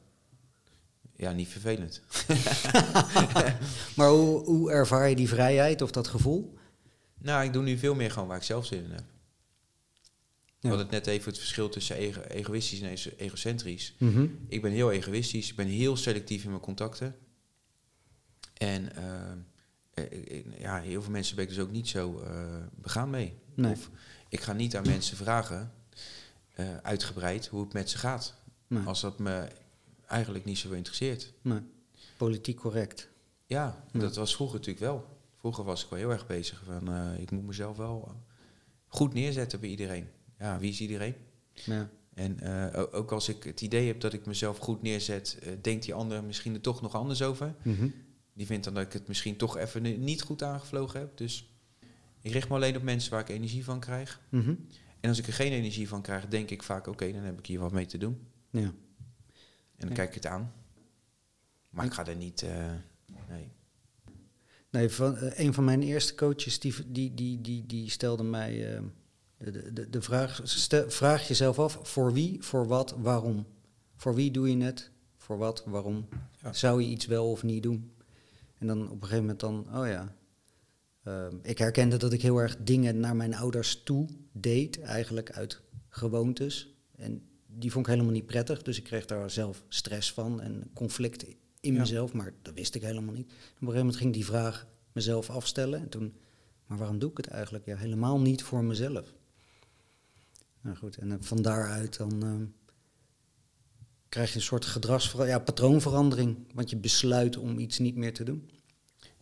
[1.18, 2.02] Ja niet vervelend.
[3.96, 6.58] Maar hoe, hoe ervaar je die vrijheid of dat gevoel?
[7.18, 9.04] Nou, ik doe nu veel meer gewoon waar ik zelf zin in heb.
[10.60, 10.78] Ja.
[10.78, 13.96] het net even het verschil tussen ego- egoïstisch en ego- egocentrisch.
[13.98, 14.28] Mhm.
[14.48, 17.16] Ik ben heel egoïstisch, ik ben heel selectief in mijn contacten.
[18.54, 19.32] En eh,
[19.94, 23.34] eh, ja, heel veel mensen ben ik dus ook niet zo eh, begaan mee.
[23.56, 23.72] Nee.
[23.72, 23.90] Of
[24.30, 25.72] ik ga niet aan mensen vragen,
[26.82, 28.36] uitgebreid, hoe het met ze gaat.
[28.68, 28.84] Nee.
[28.86, 29.48] Als dat me
[30.08, 31.34] eigenlijk niet zo interesseert.
[31.42, 31.60] Nee.
[32.18, 33.10] Politiek correct.
[33.46, 35.18] Ja, dat was vroeger natuurlijk wel.
[35.38, 38.14] Vroeger was ik wel heel erg bezig van, eh, ik moet mezelf wel eh,
[38.88, 40.08] goed neerzetten bij iedereen.
[40.40, 41.16] Ja, wie is iedereen?
[41.54, 41.90] Ja.
[42.14, 45.94] En eh, ook als ik het idee heb dat ik mezelf goed neerzet, denkt die
[45.94, 47.56] ander misschien er toch nog anders over.
[47.64, 47.88] Mhm.
[48.34, 51.18] Die vindt dan dat ik het misschien toch even ni- niet goed aangevlogen heb.
[51.18, 51.50] Dus
[52.22, 54.22] ik richt me alleen op mensen waar ik energie van krijg.
[54.30, 54.56] Mhm.
[55.00, 57.46] En als ik er geen energie van krijg, denk ik vaak, oké, dan heb ik
[57.46, 58.20] hier wat mee te doen.
[58.50, 58.74] Ja.
[59.78, 59.96] En dan Ja.
[59.96, 60.54] kijk ik het aan.
[61.70, 62.72] Maar ik ga er niet, eh,
[63.30, 63.52] nee.
[64.70, 68.76] Nee, van, eh, een van mijn eerste coaches die, die, die, die, die stelde mij
[68.76, 68.82] eh,
[69.38, 73.46] de, de, de vraag: stel, vraag jezelf af voor wie, voor wat, waarom.
[73.96, 74.92] Voor wie doe je het?
[75.18, 76.08] Voor wat, waarom?
[76.42, 76.54] Ja.
[76.54, 77.92] Zou je iets wel of niet doen?
[78.58, 80.16] En dan op een gegeven moment dan, oh ja.
[81.04, 85.62] eh, ik herkende dat ik heel erg dingen naar mijn ouders toe deed, eigenlijk uit
[85.90, 86.76] gewoontes.
[86.96, 87.27] En
[87.60, 91.26] die vond ik helemaal niet prettig, dus ik kreeg daar zelf stress van en conflict
[91.60, 91.80] in Ja.
[91.80, 93.26] mezelf, maar dat wist ik helemaal niet.
[93.26, 96.14] Op een gegeven moment ging die vraag mezelf afstellen en toen,
[96.66, 97.66] maar waarom doe ik het eigenlijk?
[97.66, 99.14] Ja, helemaal niet voor mezelf.
[100.62, 102.46] Nou goed, en van daaruit dan ehm,
[104.10, 108.24] krijg je een soort gedragsver ja, patroonverandering, want je besluit om iets niet meer te
[108.24, 108.50] doen.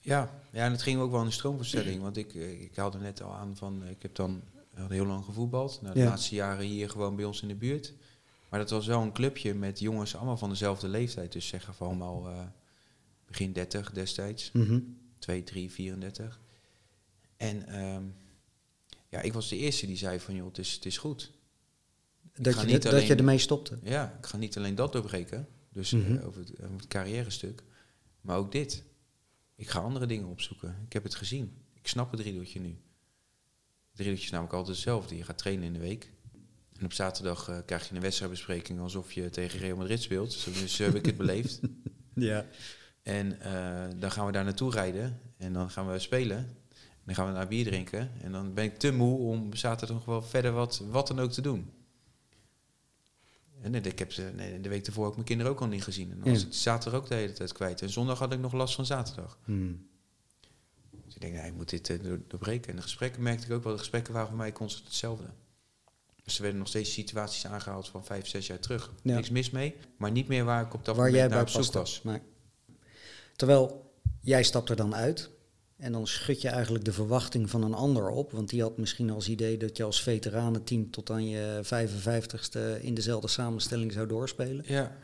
[0.01, 2.01] Ja, ja, en het ging ook wel een stroomverstelling.
[2.01, 4.41] Want ik, eh, ik haalde net al aan van, eh, ik heb dan
[4.75, 5.81] heel lang gevoetbald.
[5.81, 6.05] Nou, de Ja.
[6.05, 7.93] laatste jaren hier gewoon bij ons in de buurt.
[8.49, 11.31] Maar dat was wel een clubje met jongens allemaal van dezelfde leeftijd.
[11.31, 12.41] Dus zeggen van allemaal eh,
[13.25, 14.51] begin 30 destijds.
[15.19, 16.39] 2, 3, 34.
[17.37, 18.03] En ehm,
[19.09, 21.31] ja, ik was de eerste die zei van, joh, het is, het is goed.
[22.33, 23.79] Dat, je, dat alleen- je ermee stopte.
[23.83, 26.25] Ja, ik ga niet alleen dat doorbreken, dus eh, Mhm.
[26.25, 27.63] over, het, over het carrière stuk,
[28.21, 28.83] maar ook dit.
[29.55, 30.77] Ik ga andere dingen opzoeken.
[30.85, 31.57] Ik heb het gezien.
[31.73, 32.69] Ik snap het driedoeltje nu.
[32.69, 35.17] Het driedoeltje is namelijk altijd hetzelfde.
[35.17, 36.11] Je gaat trainen in de week.
[36.79, 40.33] En op zaterdag eh, krijg je een wedstrijdbespreking alsof je tegen Real Madrid speelt.
[40.33, 41.59] Zo dus, heb ik het beleefd.
[42.15, 42.45] Ja.
[43.03, 45.19] En eh, dan gaan we daar naartoe rijden.
[45.37, 46.37] En dan gaan we spelen.
[46.37, 48.11] En dan gaan we naar bier drinken.
[48.21, 51.31] En dan ben ik te moe om zaterdag nog wel verder wat, wat dan ook
[51.31, 51.71] te doen.
[53.61, 55.83] En nee, ik heb ze, nee, de week ervoor ook mijn kinderen ook al niet
[55.83, 56.11] gezien.
[56.11, 56.47] En dan was Ja.
[56.47, 57.81] ik zaterdag ook de hele tijd kwijt.
[57.81, 59.37] En zondag had ik nog last van zaterdag.
[59.45, 59.87] Hmm.
[61.05, 62.69] Dus ik denk, nee, ik moet dit eh, door- doorbreken.
[62.69, 63.73] En de gesprekken merkte ik ook wel.
[63.73, 65.25] De gesprekken waren voor mij constant hetzelfde.
[66.25, 68.93] Dus er werden nog steeds situaties aangehaald van vijf, zes jaar terug.
[69.01, 69.15] Ja.
[69.15, 71.49] Niks mis mee, maar niet meer waar ik op dat waar moment jij naar op
[71.63, 72.01] zoek was.
[72.03, 72.21] Nee.
[73.35, 75.29] Terwijl jij stapt er dan uit
[75.77, 78.31] en dan schud je eigenlijk de verwachting van een ander op.
[78.31, 82.93] Want die had misschien als idee dat je als veteranenteam tot aan je 55ste in
[82.93, 84.63] dezelfde samenstelling zou doorspelen.
[84.67, 84.97] Ja.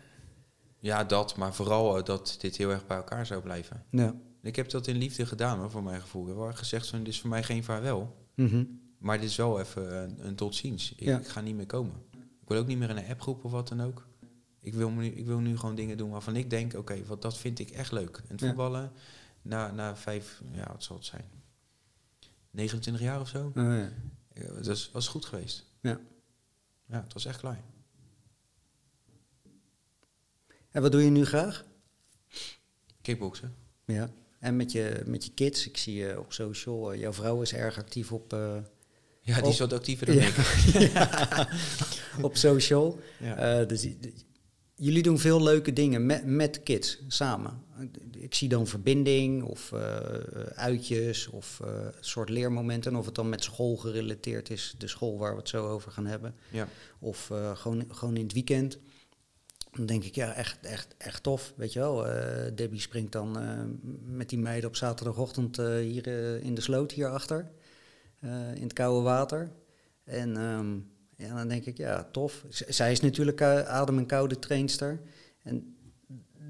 [0.79, 3.85] ja, dat, maar vooral eh, dat dit heel erg bij elkaar zou blijven.
[3.89, 4.15] Ja.
[4.41, 6.29] Ik heb dat in liefde gedaan, hoor, voor mijn gevoel.
[6.29, 8.15] Ik heb gezegd, van, dit is voor mij geen vaarwel.
[8.35, 8.63] Mhm.
[9.01, 10.91] Maar dit is wel even een, een tot ziens.
[10.91, 11.19] Ik, Ja.
[11.19, 11.95] ik ga niet meer komen.
[12.41, 14.07] Ik wil ook niet meer in een appgroep of wat dan ook.
[14.61, 17.37] Ik wil, nu, ik wil nu gewoon dingen doen waarvan ik denk, oké, wat dat
[17.37, 18.17] vind ik echt leuk.
[18.17, 18.47] En het Ja.
[18.47, 18.91] voetballen,
[19.41, 21.25] na, na vijf, ja, wat zal het zijn?
[22.51, 23.45] 29 jaar of zo?
[23.47, 23.91] Oh, ja.
[24.33, 25.65] Ja, Dat was, was goed geweest.
[25.81, 25.99] Ja.
[26.85, 27.63] Ja, het was echt klaar.
[30.69, 31.65] En wat doe je nu graag?
[33.01, 33.55] Kickboksen.
[33.85, 34.09] Ja.
[34.39, 37.53] En met je, met je kids, ik zie je op social, eh, jouw vrouw is
[37.53, 38.57] erg actief op, eh,
[39.31, 39.51] Ja, die Oh.
[39.51, 40.27] is wat actiever dan Ja.
[40.27, 41.47] ik.
[42.27, 42.99] op social.
[43.19, 43.59] Ja.
[43.59, 43.87] Eh, dus,
[44.75, 47.63] jullie doen veel leuke dingen met, met kids samen.
[48.11, 49.81] Ik zie dan verbinding of eh,
[50.55, 51.69] uitjes of eh,
[51.99, 52.95] soort leermomenten.
[52.95, 56.05] Of het dan met school gerelateerd is, de school waar we het zo over gaan
[56.05, 56.35] hebben.
[56.49, 56.67] ja.
[56.99, 58.77] Of gewoon, gewoon in het weekend.
[59.71, 61.53] Dan denk ik, ja, echt, echt, echt tof.
[61.55, 62.05] Weet je wel,
[62.55, 63.37] Debbie springt dan
[64.05, 66.07] met die meiden op zaterdagochtend hier
[66.43, 67.51] in de sloot hierachter.
[68.21, 69.51] Eh in het koude water.
[70.03, 70.75] En ehm,
[71.17, 72.45] ja, dan denk ik, ja, tof.
[72.49, 75.01] Z- zij is natuurlijk eh, adem- en koude trainster.
[75.43, 75.75] En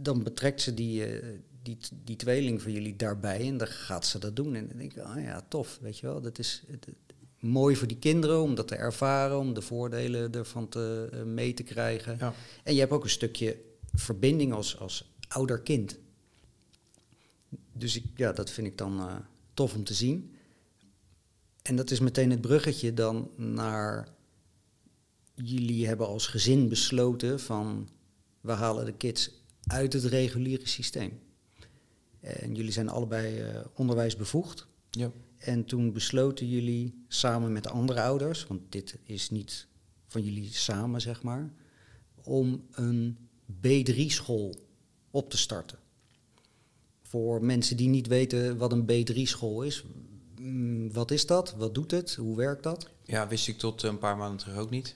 [0.02, 1.28] dan betrekt ze die, eh,
[1.64, 4.56] die, die tweeling van jullie daarbij en dan gaat ze dat doen.
[4.56, 6.22] En dan denk ik, ah ja, tof, weet je wel.
[6.22, 6.96] Dat is het- het-
[7.40, 11.64] mooi voor die kinderen om dat te ervaren, om de voordelen ervan te, mee te
[11.64, 12.18] krijgen.
[12.20, 12.34] Ja.
[12.64, 13.58] En je hebt ook een stukje
[13.94, 15.98] verbinding als, als ouder kind.
[17.74, 20.31] Dus ik, ja, dat vind ik dan tof om te zien.
[21.62, 24.08] En dat is meteen het bruggetje dan naar...
[25.36, 27.90] Jullie hebben als gezin besloten van...
[28.42, 29.32] we halen de kids
[29.68, 31.20] uit het reguliere systeem.
[32.20, 34.68] En jullie zijn allebei eh, onderwijsbevoegd.
[34.92, 35.12] Ja.
[35.38, 39.68] En toen besloten jullie samen met andere ouders, want dit is niet
[40.08, 41.54] van jullie samen, zeg maar,
[42.24, 43.18] om een
[43.68, 44.56] B3-school
[45.12, 45.80] op te starten.
[47.02, 49.84] Voor mensen die niet weten wat een B3-school is,
[50.42, 51.56] mm, wat is dat?
[51.56, 52.16] Wat doet het?
[52.16, 52.90] Hoe werkt dat?
[53.06, 54.96] Ja, wist ik tot een paar maanden terug ook niet.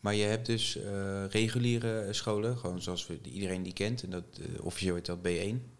[0.00, 4.02] Maar je hebt dus eh, reguliere scholen, gewoon zoals we, iedereen die kent.
[4.02, 5.72] En dat, eh, officieel heet dat B1.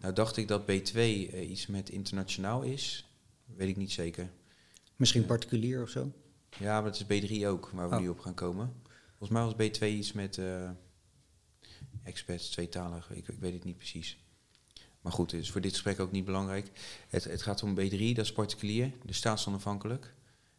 [0.00, 3.10] Nou dacht ik dat B2 eh, iets met internationaal is.
[3.56, 4.30] Weet ik niet zeker.
[4.96, 6.12] Misschien particulier of zo?
[6.58, 8.00] Ja, maar het is B3 ook, waar we Oh.
[8.00, 8.72] nu op gaan komen.
[9.18, 10.40] Volgens mij was B2 iets met
[12.02, 14.18] expats, tweetalig, ik, ik weet het niet precies.
[15.06, 16.70] Maar goed, het is voor dit gesprek ook niet belangrijk.
[17.08, 20.14] Het, het gaat om B3, dat is particulier, dus staatsonafhankelijk.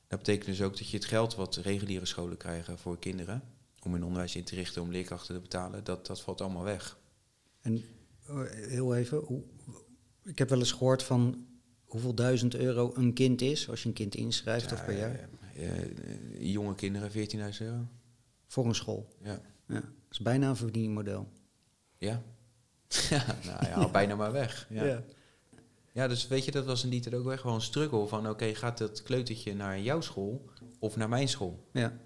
[0.08, 3.44] Dat betekent dus ook dat je het geld wat reguliere scholen krijgen voor kinderen,
[3.84, 6.98] om hun onderwijs in te richten, om leerkrachten te betalen, dat, dat valt allemaal weg.
[7.62, 7.84] En
[8.28, 9.44] eh, heel even, hoe,
[10.24, 11.46] ik heb wel eens gehoord van
[11.86, 15.30] hoeveel duizend euro een kind is als je een kind inschrijft of per Ja, jaar
[15.56, 17.18] eh, jonge kinderen, 14.000
[17.60, 17.88] euro.
[18.48, 19.08] voor een school.
[19.24, 19.42] Ja.
[19.68, 21.28] Ja, dat is bijna een verdienmodel.
[21.98, 22.24] Ja?
[23.10, 24.68] ja, nou ja, al bijna maar weg.
[24.70, 24.84] Ja.
[24.86, 25.04] ja.
[25.98, 28.30] Ja, dus weet je, dat was in die tijd ook echt wel een struggle van...
[28.30, 31.68] oké, gaat dat kleutertje naar jouw school of naar mijn school?
[31.72, 32.00] Ja.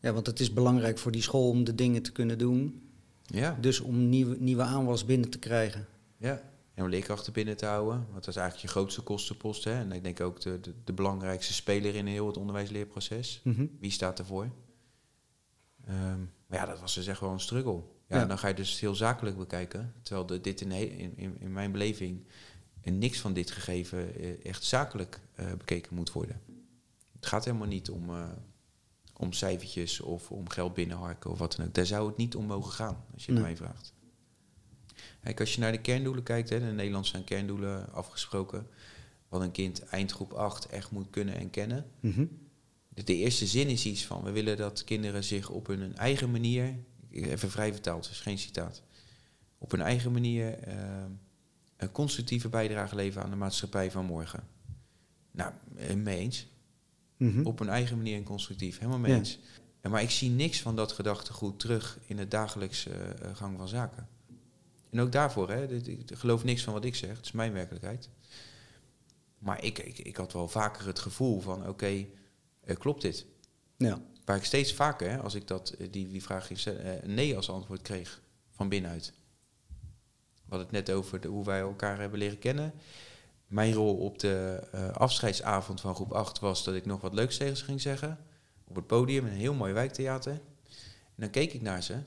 [0.00, 2.90] ja, want het is belangrijk voor die school om de dingen te kunnen doen.
[3.22, 3.58] Ja.
[3.60, 5.86] Dus om nieuwe, nieuwe aanwas binnen te krijgen.
[6.16, 6.50] ja.
[6.74, 9.64] En om leerkrachten binnen te houden, want dat is eigenlijk je grootste kostenpost.
[9.64, 9.72] Hè?
[9.72, 13.42] En ik denk ook de, de, de belangrijkste speler in heel het onderwijsleerproces.
[13.80, 14.50] Wie staat ervoor?
[15.86, 17.82] Ehm, maar ja, dat was dus echt wel een struggle.
[18.12, 18.26] Ja, Ja.
[18.26, 19.94] Dan ga je dus heel zakelijk bekijken.
[20.02, 22.24] Terwijl de, dit in, in, in, mijn beleving...
[22.80, 26.40] en niks van dit gegeven eh, echt zakelijk eh, bekeken moet worden.
[27.12, 28.24] Het gaat helemaal niet om, eh,
[29.16, 31.74] om cijfertjes of om geld binnenharken of wat dan ook.
[31.74, 33.94] Daar zou het niet om mogen gaan, als je het mij vraagt.
[35.22, 38.66] Kijk, als je naar de kerndoelen kijkt, hè, in Nederland zijn kerndoelen afgesproken.
[39.28, 41.90] Wat een kind eindgroep 8 echt moet kunnen en kennen.
[42.00, 42.26] Mhm.
[42.88, 46.30] De, de eerste zin is iets van, we willen dat kinderen zich op hun eigen
[46.30, 46.76] manier,
[47.12, 48.82] even vrij vertaald, dus geen citaat,
[49.58, 50.76] op hun eigen manier eh,
[51.76, 54.46] een constructieve bijdrage leveren aan de maatschappij van morgen.
[55.30, 55.52] Nou,
[55.96, 56.46] mee eens.
[57.16, 57.46] Mhm.
[57.46, 59.18] Op hun eigen manier en constructief, helemaal mee Ja.
[59.18, 59.38] eens.
[59.80, 63.68] En maar ik zie niks van dat gedachtegoed terug in het dagelijkse eh, gang van
[63.68, 64.08] zaken.
[64.90, 67.52] En ook daarvoor, hè, dit- ik geloof niks van wat ik zeg, het is mijn
[67.52, 68.08] werkelijkheid.
[69.38, 72.06] Maar ik, ik, ik had wel vaker het gevoel van, oké,
[72.64, 73.26] eh, klopt dit?
[73.76, 74.00] Ja.
[74.24, 77.82] Waar ik steeds vaker, als ik dat, eh, die, die vraag eh, nee als antwoord
[77.82, 78.20] kreeg
[78.50, 79.12] van binnenuit.
[80.34, 82.72] We hadden het net over de, hoe wij elkaar hebben leren kennen.
[83.46, 87.36] Mijn rol op de eh, afscheidsavond van groep 8 was dat ik nog wat leuks
[87.36, 88.18] tegen ze ging zeggen.
[88.64, 90.32] op het podium, een heel mooi wijktheater.
[90.32, 90.40] En
[91.14, 91.92] dan keek ik naar ze.
[91.92, 92.02] Dan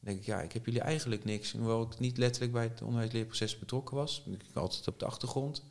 [0.00, 1.52] denk ik, ja, ik heb jullie eigenlijk niks.
[1.52, 4.22] Hoewel ik niet letterlijk bij het onderwijsleerproces betrokken was.
[4.26, 5.64] Ik altijd op de achtergrond.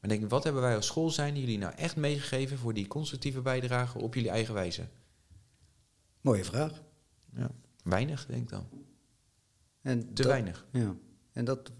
[0.00, 2.86] Maar denk ik, wat hebben wij als school zijn jullie nou echt meegegeven voor die
[2.86, 4.86] constructieve bijdrage op jullie eigen wijze?
[6.20, 6.82] Mooie vraag.
[7.34, 7.50] Ja,
[7.84, 8.66] weinig, denk ik dan.
[9.82, 10.66] En Te dat- weinig.
[10.72, 10.94] Ja.
[11.32, 11.70] En dat,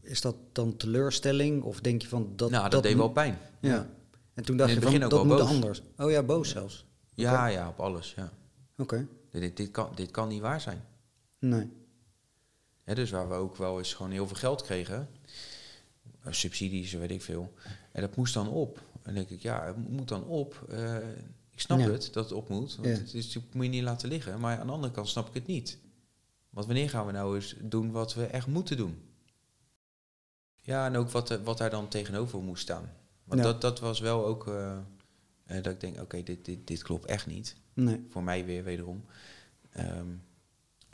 [0.00, 1.62] is dat dan teleurstelling?
[1.62, 2.50] Of denk je van dat...
[2.50, 3.38] nou, dat, deed moet- wel pijn.
[3.60, 3.88] Ja.
[4.34, 5.48] En toen dacht In je van, begin ook dat moet boos.
[5.48, 5.82] anders.
[5.96, 6.86] Oh ja, boos zelfs.
[7.14, 8.14] Ja, ja, op alles.
[8.16, 8.32] Ja.
[8.76, 9.08] Oké.
[9.30, 10.84] Dit, dit, kan, dit kan niet waar zijn.
[11.38, 11.68] Nee.
[12.84, 15.08] Dus waar we ook wel eens gewoon heel veel geld kregen.
[16.26, 17.52] Eh, Subsidies, weet ik veel.
[17.92, 18.80] En dat moest dan op.
[19.02, 20.66] En denk ik, ja, het moet dan op.
[20.70, 20.96] Eh,
[21.50, 21.90] ik snap Ja.
[21.90, 22.74] het dat het op moet.
[22.76, 22.94] Want Ja.
[22.94, 24.40] het is, natuurlijk- moet je niet laten liggen.
[24.40, 25.78] Maar aan de andere kant snap ik het niet.
[26.50, 29.00] Want wanneer gaan we nou eens doen wat we echt moeten doen?
[30.60, 32.92] Ja, en ook wat, er- wat daar dan tegenover moest staan.
[33.24, 33.46] Want Ja.
[33.46, 34.46] dat, dat was wel ook...
[34.48, 34.72] eh,
[35.44, 38.06] eh, dat ik denk, oké, dit, dit, dit klopt echt niet Nee.
[38.10, 39.04] voor mij weer wederom.
[39.70, 40.06] Ehm,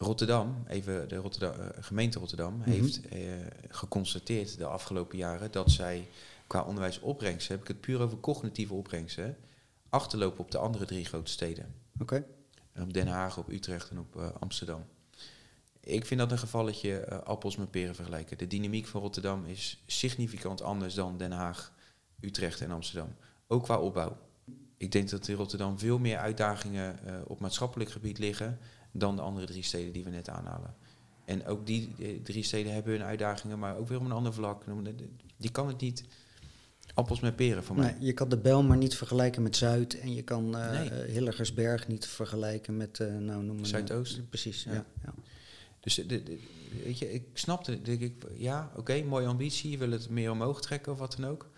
[0.02, 2.70] Rotterdam, even de Rotterdam, eh, gemeente Rotterdam, Mhm.
[2.70, 3.20] heeft eh,
[3.68, 6.08] geconstateerd de afgelopen jaren dat zij
[6.46, 9.36] qua onderwijsopbrengsten, heb ik het puur over cognitieve opbrengsten,
[9.88, 11.74] achterlopen op de andere drie grote steden.
[12.00, 12.24] Oké.
[12.80, 14.84] Op Den Haag, op Utrecht en op eh, Amsterdam.
[15.80, 18.38] Ik vind dat een gevalletje eh, appels met peren vergelijken.
[18.38, 21.72] De dynamiek van Rotterdam is significant anders dan Den Haag,
[22.20, 23.14] Utrecht en Amsterdam.
[23.46, 24.16] Ook qua opbouw.
[24.76, 28.58] Ik denk dat in Rotterdam veel meer uitdagingen op maatschappelijk gebied liggen
[28.92, 30.74] dan de andere drie steden die we net aanhalen.
[31.24, 34.32] En ook die eh, drie steden hebben hun uitdagingen, maar ook weer op een ander
[34.32, 34.64] vlak.
[35.36, 36.04] Die kan het niet
[36.94, 37.92] appels met peren voor mij.
[37.98, 39.98] Nee, je kan de Bel maar niet vergelijken met Zuid.
[40.00, 40.90] En je kan Nee.
[40.90, 43.66] eh, Hilligersberg niet vergelijken met, eh nou noem maar...
[43.66, 44.28] Zuidoost.
[44.28, 44.72] precies, ja.
[44.72, 44.84] Ja.
[45.04, 45.14] ja.
[45.80, 46.40] Dus de, de-
[46.84, 50.60] weet je, ik snapte, denk ik, ja, oké, mooie ambitie, je wil het meer omhoog
[50.60, 51.50] trekken of wat dan ook.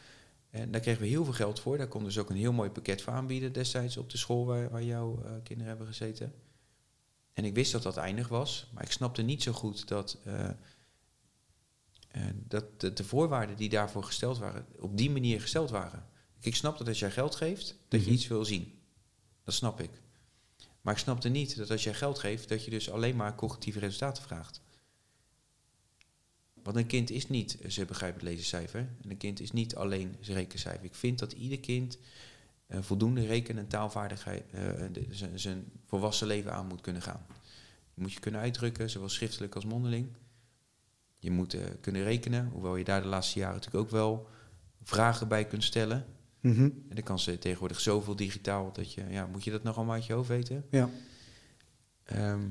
[0.51, 1.77] En daar kregen we heel veel geld voor.
[1.79, 4.71] Daar konden ze ook een heel mooi pakket voor aanbieden destijds op de school waar,
[4.71, 6.33] waar jouw kinderen hebben gezeten.
[7.35, 10.49] En ik wist dat dat eindig was, maar ik snapte niet zo goed dat, eh,
[12.09, 16.09] eh, dat de, de voorwaarden die daarvoor gesteld waren, op die manier gesteld waren.
[16.41, 18.15] Ik snap dat als jij geld geeft, dat je Mhm.
[18.15, 18.79] iets wil zien.
[19.43, 19.91] Dat snap ik.
[20.81, 23.79] Maar ik snapte niet dat als jij geld geeft, dat je dus alleen maar cognitieve
[23.79, 24.61] resultaten vraagt.
[26.63, 28.81] Want een kind is niet zijn begrijpend lezencijfer.
[29.03, 30.85] En een kind is niet alleen zijn rekencijfer.
[30.85, 31.99] Ik vind dat ieder kind
[32.67, 34.85] eh, voldoende reken- en taalvaardigheid, eh,
[35.35, 37.27] zijn- volwassen leven aan moet kunnen gaan.
[37.95, 40.09] Je moet je kunnen uitdrukken, zowel schriftelijk als mondeling.
[41.19, 44.29] Je moet eh, kunnen rekenen, hoewel je daar de laatste jaren natuurlijk ook wel
[44.83, 46.07] vragen bij kunt stellen.
[46.41, 46.63] Mhm.
[46.63, 49.95] En dan kan ze tegenwoordig zoveel digitaal dat je, ja, moet je dat nog allemaal
[49.95, 50.65] uit je hoofd weten?
[50.71, 50.91] ja.
[52.05, 52.49] Ehm,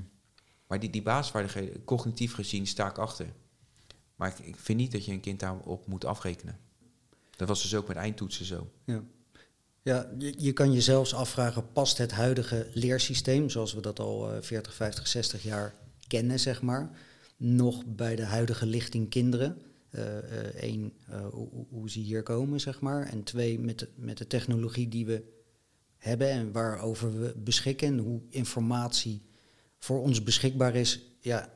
[0.68, 3.28] maar die, die basisvaardigheden, cognitief gezien, sta ik achter.
[4.16, 6.60] Maar ik, ik vind niet dat je een kind daarop moet afrekenen.
[7.36, 8.72] Dat was dus ook met eindtoetsen zo.
[8.86, 9.04] Ja,
[9.84, 14.32] ja je, je kan je zelfs afvragen, past het huidige leersysteem, zoals we dat al
[14.34, 15.74] eh, 40, 50, 60 jaar
[16.08, 16.98] kennen, zeg maar,
[17.38, 19.58] nog bij de huidige lichting kinderen?
[20.56, 20.94] Eén,
[21.32, 23.08] hoe, hoe- hoe ze hier komen, zeg maar.
[23.08, 25.24] En twee, met de, met de technologie die we
[25.98, 29.22] hebben en waarover we beschikken en hoe informatie
[29.80, 31.54] voor ons beschikbaar is, ja,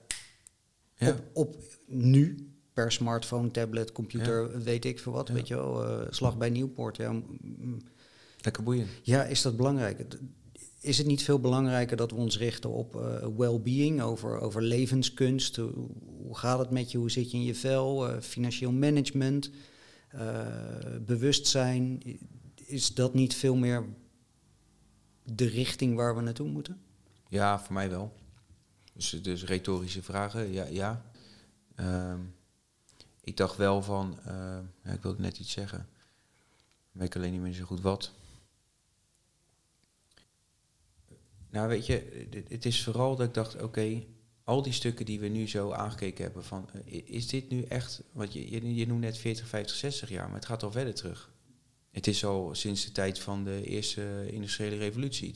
[0.95, 1.07] Ja.
[1.09, 1.55] Op, op
[1.88, 5.34] nu, per smartphone, tablet, computer, weet ik veel wat, Ja.
[5.34, 6.97] weet je wel, eh, slag bij Nieuwpoort.
[6.97, 7.21] Ja,
[8.47, 8.89] Lekker boeiend.
[9.03, 10.17] ja, is dat belangrijk?
[10.79, 15.55] Is het niet veel belangrijker dat we ons richten op eh well-being, over, over levenskunst?
[15.55, 16.97] Hoe, gaat het met je?
[16.97, 18.09] Hoe zit je in je vel?
[18.09, 19.51] Eh, financieel management,
[20.09, 20.47] eh,
[21.05, 22.01] bewustzijn.
[22.55, 23.85] Is dat niet veel meer
[25.23, 26.81] de richting waar we naartoe moeten?
[27.29, 28.13] Ja, voor mij wel.
[28.93, 30.65] Dus, dus retorische vragen, ja.
[30.65, 31.05] ja.
[31.75, 32.19] Ehm,
[33.21, 34.19] ik dacht wel van,
[34.83, 35.87] ik wilde net iets zeggen.
[36.93, 38.11] Ik weet alleen niet meer zo goed wat.
[41.51, 44.03] Nou, weet je, het- is vooral dat ik dacht, oké,
[44.43, 48.03] al die stukken die we nu zo aangekeken hebben, van, eh, is dit nu echt,
[48.11, 50.93] want je, je, je noemt net 40, 50, 60 jaar, maar het gaat al verder
[50.93, 51.31] terug.
[51.91, 55.33] Het is al sinds de tijd van de eerste industriële revolutie.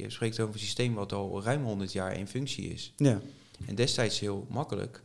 [0.00, 2.92] Je spreekt over een systeem wat al ruim 100 jaar in functie is.
[2.96, 3.20] Ja.
[3.66, 5.02] En destijds heel makkelijk.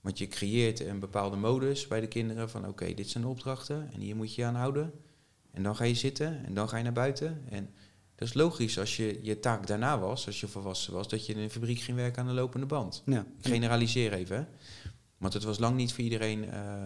[0.00, 3.90] Want je creëert een bepaalde modus bij de kinderen van oké, dit zijn de opdrachten
[3.92, 4.92] en hier moet je je aan houden.
[5.50, 7.42] En dan ga je zitten en dan ga je naar buiten.
[7.48, 7.70] En
[8.18, 11.32] dat is logisch als je je taak daarna was, als je volwassen was, dat je
[11.34, 13.02] in een fabriek ging werken aan de lopende band.
[13.06, 13.20] ja.
[13.20, 14.36] Ik generaliseer even.
[14.36, 14.44] hè.
[15.18, 16.82] Want het was lang niet voor iedereen eh,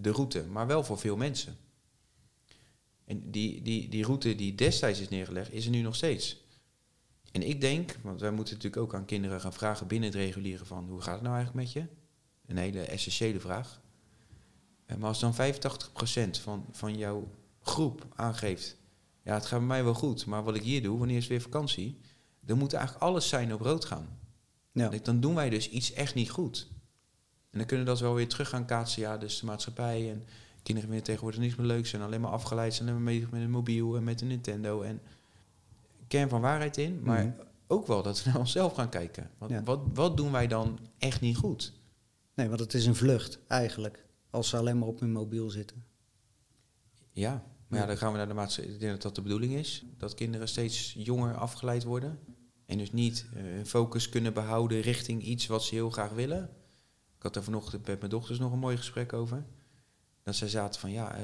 [0.00, 1.56] de route, maar wel voor veel mensen.
[3.04, 6.42] En die, die, die route die destijds is neergelegd, is er nu nog steeds.
[7.32, 10.64] En ik denk, want wij moeten natuurlijk ook aan kinderen gaan vragen binnen het reguliere
[10.64, 11.86] van hoe gaat het nou eigenlijk met je?
[12.46, 13.80] Een hele essentiële vraag.
[14.86, 17.28] Eh, Maar als dan 85% van, van jouw
[17.62, 18.76] groep aangeeft
[19.24, 21.40] Ja, het gaat bij mij wel goed, maar wat ik hier doe, wanneer is weer
[21.40, 21.98] vakantie?
[22.40, 24.08] Dan moet eigenlijk alles zijn op rood gaan.
[24.72, 24.88] Ja.
[25.02, 26.68] Dan doen wij dus iets echt niet goed.
[27.50, 29.02] En dan kunnen we dat wel weer terug gaan kaatsen.
[29.02, 30.24] Ja, dus de maatschappij en
[30.62, 31.86] kinderen vinden tegenwoordig niets meer leuk.
[31.86, 34.82] Zijn alleen maar afgeleid, zijn alleen maar bezig met een mobiel en met een Nintendo.
[34.82, 35.00] En
[36.08, 37.34] kern van waarheid in, maar Mhm.
[37.66, 39.30] ook wel dat we naar onszelf gaan kijken.
[39.38, 39.62] Wat, Ja.
[39.62, 41.72] wat, wat doen wij dan echt niet goed?
[42.34, 44.04] Nee, want het is een vlucht eigenlijk.
[44.30, 45.84] Als ze alleen maar op hun mobiel zitten.
[47.12, 47.44] Ja,
[47.74, 48.72] maar ja, dan gaan we naar de maatschappij.
[48.72, 49.84] Ik denk dat dat de bedoeling is.
[49.98, 52.18] Dat kinderen steeds jonger afgeleid worden.
[52.66, 56.42] En dus niet eh, hun focus kunnen behouden richting iets wat ze heel graag willen.
[57.16, 59.44] Ik had daar vanochtend met mijn dochters nog een mooi gesprek over.
[60.22, 61.22] Dat zij zaten van ja, eh,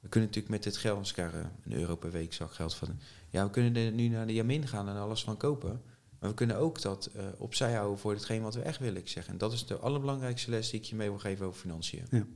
[0.00, 2.74] we kunnen natuurlijk met dit geld, als ik daar een euro per week zak geld
[2.74, 2.98] van.
[3.28, 5.82] Ja, we kunnen er nu naar de Jamin gaan en alles van kopen.
[6.18, 9.00] Maar we kunnen ook dat eh, opzij houden voor hetgeen wat we echt willen.
[9.00, 9.26] Ik zeg.
[9.26, 12.06] En dat is de allerbelangrijkste les die ik je mee wil geven over financiën.
[12.10, 12.26] Ja.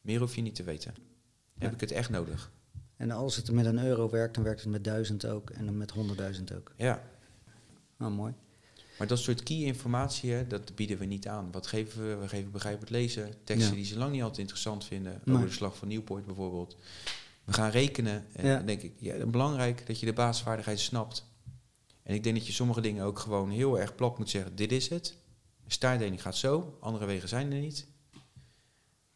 [0.00, 0.94] Meer hoef je niet te weten.
[1.58, 2.52] Heb ik het echt nodig?
[2.96, 5.50] En als het met een euro werkt, dan werkt het met duizend ook.
[5.50, 6.72] En dan met honderdduizend ook.
[6.76, 7.02] Ja,
[7.96, 8.32] Nou, mooi.
[8.98, 11.52] maar dat soort key informatie, hè, dat bieden we niet aan.
[11.52, 12.14] Wat geven we?
[12.16, 13.34] We geven begrijpend lezen.
[13.44, 13.74] Teksten Ja.
[13.76, 15.20] die ze lang niet altijd interessant vinden.
[15.28, 16.76] Over de slag van Nieuwpoort bijvoorbeeld.
[17.44, 18.24] We gaan rekenen.
[18.32, 18.56] En Ja.
[18.56, 21.26] dan denk ik, ja, belangrijk dat je de basisvaardigheid snapt.
[22.02, 24.56] En ik denk dat je sommige dingen ook gewoon heel erg plat moet zeggen.
[24.56, 25.16] Dit is het.
[25.66, 26.76] Staartdeling gaat zo.
[26.80, 27.86] Andere wegen zijn er niet.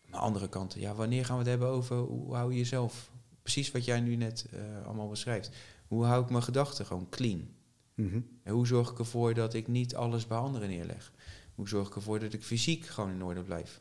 [0.05, 3.11] Aan de andere kant, ja, wanneer gaan we het hebben over hoe hou je jezelf...
[3.53, 5.51] Precies wat jij nu net eh, allemaal beschrijft.
[5.87, 7.49] Hoe hou ik mijn gedachten gewoon clean?
[7.95, 8.21] Mhm.
[8.43, 11.13] En hoe zorg ik ervoor dat ik niet alles bij anderen neerleg?
[11.55, 13.81] Hoe zorg ik ervoor dat ik fysiek gewoon in orde blijf?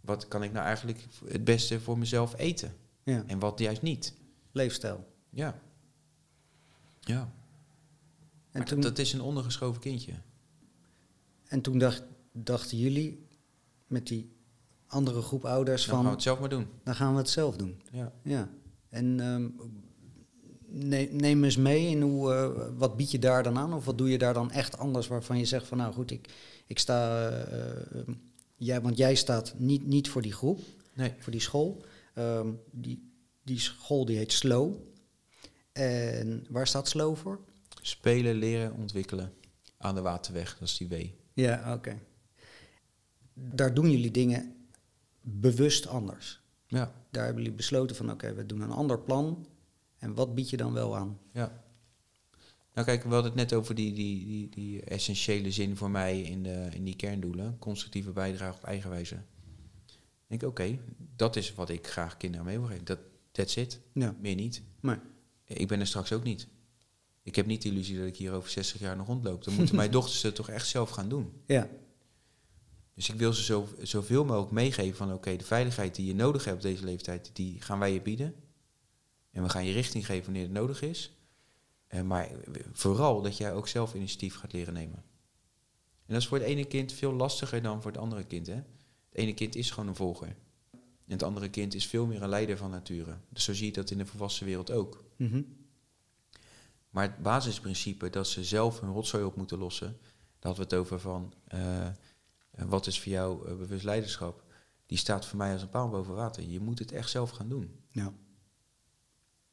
[0.00, 2.76] Wat kan ik nou eigenlijk het beste voor mezelf eten?
[3.02, 4.14] Ja, En wat juist niet?
[4.52, 5.06] leefstijl.
[5.30, 5.60] Ja.
[7.00, 7.32] Ja.
[8.50, 10.12] En toen, dat is een ondergeschoven kindje.
[11.46, 12.02] en toen dacht,
[12.32, 13.26] dachten jullie
[13.86, 14.35] met die
[14.86, 16.66] andere groep ouders Dan gaan we van, het zelf maar doen.
[16.84, 17.80] dan gaan we het zelf doen.
[17.92, 18.12] Ja.
[18.22, 18.48] Ja.
[18.88, 19.48] En ehm,
[20.88, 23.72] ne- neem eens mee in hoe, eh, wat bied je daar dan aan?
[23.74, 26.28] Of wat doe je daar dan echt anders waarvan je zegt van nou goed, ik,
[26.66, 28.06] ik sta, eh, eh,
[28.56, 30.60] jij, want jij staat niet, niet voor die groep,
[30.94, 31.12] Nee.
[31.18, 31.84] voor die school.
[32.14, 33.10] Ehm, die,
[33.42, 34.74] die school die heet Slow.
[35.72, 37.40] En waar staat Slow voor?
[37.82, 39.32] Spelen, leren, ontwikkelen.
[39.78, 40.94] Aan de waterweg, dat is die W.
[41.32, 41.98] Ja, oké.
[43.34, 44.54] Daar doen jullie dingen
[45.28, 46.40] bewust anders.
[46.66, 46.92] Ja.
[47.10, 49.46] Daar hebben jullie besloten van oké, we doen een ander plan.
[49.98, 51.18] En wat bied je dan wel aan?
[51.32, 51.64] Ja.
[52.74, 56.20] Nou kijk, we hadden het net over die, die, die, die essentiële zin voor mij
[56.20, 57.56] in, de, in die kerndoelen.
[57.58, 59.14] Constructieve bijdrage op eigen wijze.
[60.28, 60.78] Ik denk, oké,
[61.16, 62.84] dat is wat ik graag kinderen mee wil geven.
[62.84, 62.98] Dat,
[63.32, 63.80] that's it.
[63.92, 64.62] Ja, Meer niet.
[64.80, 65.02] maar
[65.44, 66.46] Ik ben er straks ook niet.
[67.22, 69.44] Ik heb niet de illusie dat ik hier over 60 jaar nog rondloop.
[69.44, 71.32] Dan moeten mijn dochters het toch echt zelf gaan doen.
[71.46, 71.68] ja,
[72.96, 75.12] Dus ik wil ze zo, zoveel mogelijk meegeven van...
[75.12, 77.30] oké, de veiligheid die je nodig hebt op deze leeftijd...
[77.32, 78.34] die gaan wij je bieden.
[79.30, 81.16] En we gaan je richting geven wanneer het nodig is.
[81.86, 82.30] Eh, maar
[82.72, 85.04] vooral dat jij ook zelf initiatief gaat leren nemen.
[86.06, 88.46] En dat is voor het ene kind veel lastiger dan voor het andere kind.
[88.46, 88.54] Hè?
[88.54, 88.64] Het
[89.10, 90.36] ene kind is gewoon een volger.
[91.06, 93.16] En het andere kind is veel meer een leider van nature.
[93.28, 95.04] Dus zo zie je dat in de volwassen wereld ook.
[95.16, 95.42] mhm,
[96.90, 99.96] Maar het basisprincipe dat ze zelf hun rotzooi op moeten lossen,
[100.38, 101.88] daar hadden we het over van eh,
[102.56, 104.42] eh, wat is voor jou eh, bewust leiderschap,
[104.86, 106.42] die staat voor mij als een paal boven water.
[106.42, 107.70] Je moet het echt zelf gaan doen.
[107.90, 108.12] ja,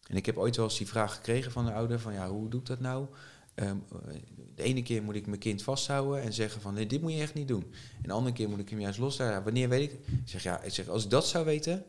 [0.07, 2.49] En ik heb ooit wel eens die vraag gekregen van de ouder van ja, hoe
[2.49, 3.07] doe ik dat nou?
[3.55, 3.77] Ehm,
[4.07, 4.15] eh,
[4.55, 7.21] de ene keer moet ik mijn kind vasthouden en zeggen van nee, dit moet je
[7.21, 7.63] echt niet doen.
[7.95, 9.35] En de andere keer moet ik hem juist loslaten.
[9.35, 9.99] Ja, wanneer weet ik?
[10.07, 11.85] Ik zeg ja, ik zeg, als ik dat zou weten,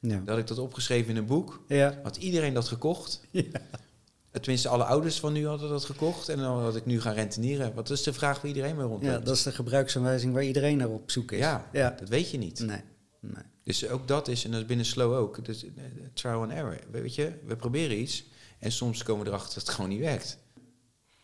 [0.00, 0.22] ja.
[0.26, 1.64] had ik dat opgeschreven in een boek.
[1.68, 3.20] Ja, Had iedereen dat gekocht?
[4.40, 6.28] Tenminste, alle ouders van nu hadden dat gekocht.
[6.28, 7.74] En dan had ik nu gaan rentenieren.
[7.74, 9.14] Wat is de vraag waar iedereen mee rondloopt?
[9.14, 11.38] ja, dat is de gebruiksaanwijzing waar iedereen naar op zoek is.
[11.38, 11.90] Ja, ja.
[11.90, 12.60] dat weet je niet.
[12.60, 12.82] Nee,
[13.20, 13.42] nee.
[13.62, 15.70] Dus ook dat is, en dat is binnen Slow ook, dus, eh,
[16.12, 16.78] trial and error.
[16.90, 18.24] Weet je, we proberen iets
[18.58, 20.38] en soms komen we erachter dat het gewoon niet werkt.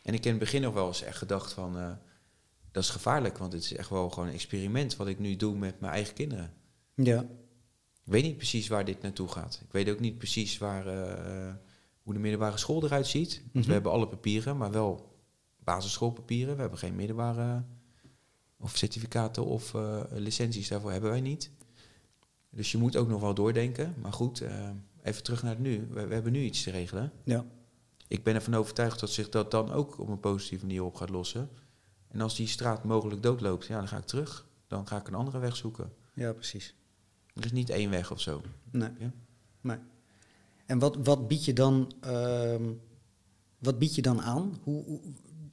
[0.02, 1.90] En ik heb in het begin nog wel eens echt gedacht van, eh,
[2.72, 5.56] dat is gevaarlijk, want het is echt wel gewoon een experiment wat ik nu doe
[5.56, 6.52] met mijn eigen kinderen.
[6.94, 7.20] Ja,
[8.04, 9.60] Ik weet niet precies waar dit naartoe gaat.
[9.62, 11.54] Ik weet ook niet precies waar, eh,
[12.04, 13.42] hoe de middelbare school eruit ziet.
[13.52, 13.66] Mhm.
[13.66, 15.12] we hebben alle papieren, maar wel
[15.58, 16.54] basisschoolpapieren.
[16.54, 17.64] We hebben geen middelbare
[18.58, 21.50] of certificaten of eh, licenties daarvoor hebben wij niet.
[22.50, 23.94] Dus je moet ook nog wel doordenken.
[24.02, 24.70] Maar goed, eh,
[25.02, 25.86] even terug naar het nu.
[25.90, 27.12] We, we hebben nu iets te regelen.
[27.24, 27.44] ja,
[28.08, 31.08] Ik ben ervan overtuigd dat zich dat dan ook op een positieve manier op gaat
[31.08, 31.48] lossen.
[32.08, 34.46] En als die straat mogelijk doodloopt, ja, dan ga ik terug.
[34.66, 35.92] Dan ga ik een andere weg zoeken.
[36.14, 36.74] ja, precies.
[37.34, 38.42] Er is niet één weg of zo.
[38.70, 38.90] Nee.
[38.98, 39.12] Ja.
[39.60, 39.78] nee.
[40.66, 42.72] En wat, wat bied je dan, ehm,
[43.58, 44.58] wat bied je dan aan?
[44.62, 45.00] Hoe, hoe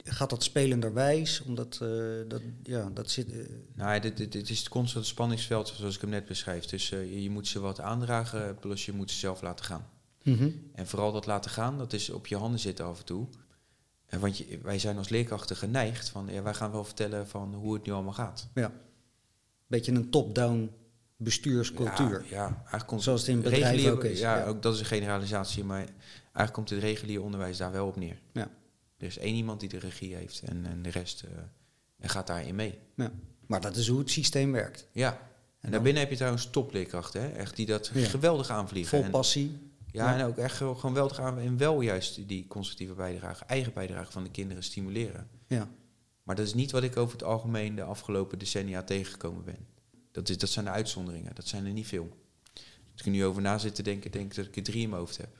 [0.04, 1.42] gaat dat spelenderwijs?
[1.42, 1.88] Omdat eh,
[2.28, 3.32] dat, ja, dat zit.
[3.32, 3.38] eh,
[3.74, 6.64] Nou, dit, dit, dit is het constante spanningsveld zoals ik hem net beschrijf.
[6.64, 9.86] Dus eh, je, je moet ze wat aandragen, plus je moet ze zelf laten gaan.
[10.22, 10.50] Mhm.
[10.74, 13.26] En vooral dat laten gaan, dat is op je handen zitten af en toe.
[14.06, 17.54] En want je, wij zijn als leerkrachten geneigd van, ja, wij gaan wel vertellen van
[17.54, 18.48] hoe het nu allemaal gaat.
[18.54, 18.72] Ja.
[19.66, 20.70] Beetje een top-down
[21.22, 22.22] bestuurscultuur.
[22.28, 24.44] Ja, ja eigenlijk komt Zoals het in bedrijven regulier- ook is, Ja, ja.
[24.44, 25.84] ook dat is een generalisatie, maar
[26.22, 28.18] eigenlijk komt het regulier onderwijs daar wel op neer.
[28.32, 28.48] Ja.
[28.96, 31.30] Er is één iemand die de regie heeft en, en de rest eh,
[31.98, 32.78] en gaat daarin mee.
[32.96, 33.10] ja.
[33.46, 34.86] Maar dat is hoe het systeem werkt.
[34.92, 35.30] Ja.
[35.60, 37.28] En, daarbinnen heb je trouwens topleerkrachten, hè?
[37.28, 39.02] echt die dat geweldig aanvliegen.
[39.02, 39.58] Vol passie.
[39.90, 40.18] Ja, Ja.
[40.18, 44.22] en ook echt gewoon geweldig aan en wel juist die constructieve bijdrage, eigen bijdrage van
[44.24, 45.28] de kinderen stimuleren.
[45.46, 45.68] Ja.
[46.22, 49.66] Maar dat is niet wat ik over het algemeen de afgelopen decennia tegengekomen ben.
[50.12, 52.16] Dat, is, dat zijn de uitzonderingen, dat zijn er niet veel.
[52.92, 54.82] Als ik er nu over na zit te denken, denk ik dat ik er drie
[54.82, 55.34] in mijn hoofd heb.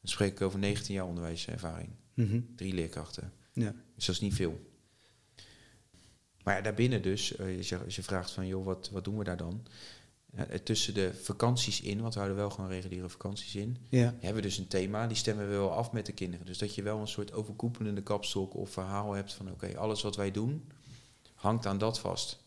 [0.00, 1.90] Dan spreek ik over 19 jaar onderwijservaring.
[2.14, 2.40] Mhm.
[2.56, 3.32] Drie leerkrachten.
[3.52, 3.74] ja.
[3.94, 4.60] Dus dat is niet veel.
[6.42, 9.18] Maar ja, daarbinnen dus, eh, als je, als je vraagt van, joh, wat, wat doen
[9.18, 9.66] we daar dan?
[10.34, 14.14] Eh, tussen de vakanties in, want we houden wel gewoon reguliere vakanties in, Ja.
[14.18, 16.46] hebben we dus een thema, die stemmen we wel af met de kinderen.
[16.46, 20.16] Dus dat je wel een soort overkoepelende kapstok of verhaal hebt van oké, alles wat
[20.16, 20.68] wij doen
[21.34, 22.44] hangt aan dat vast.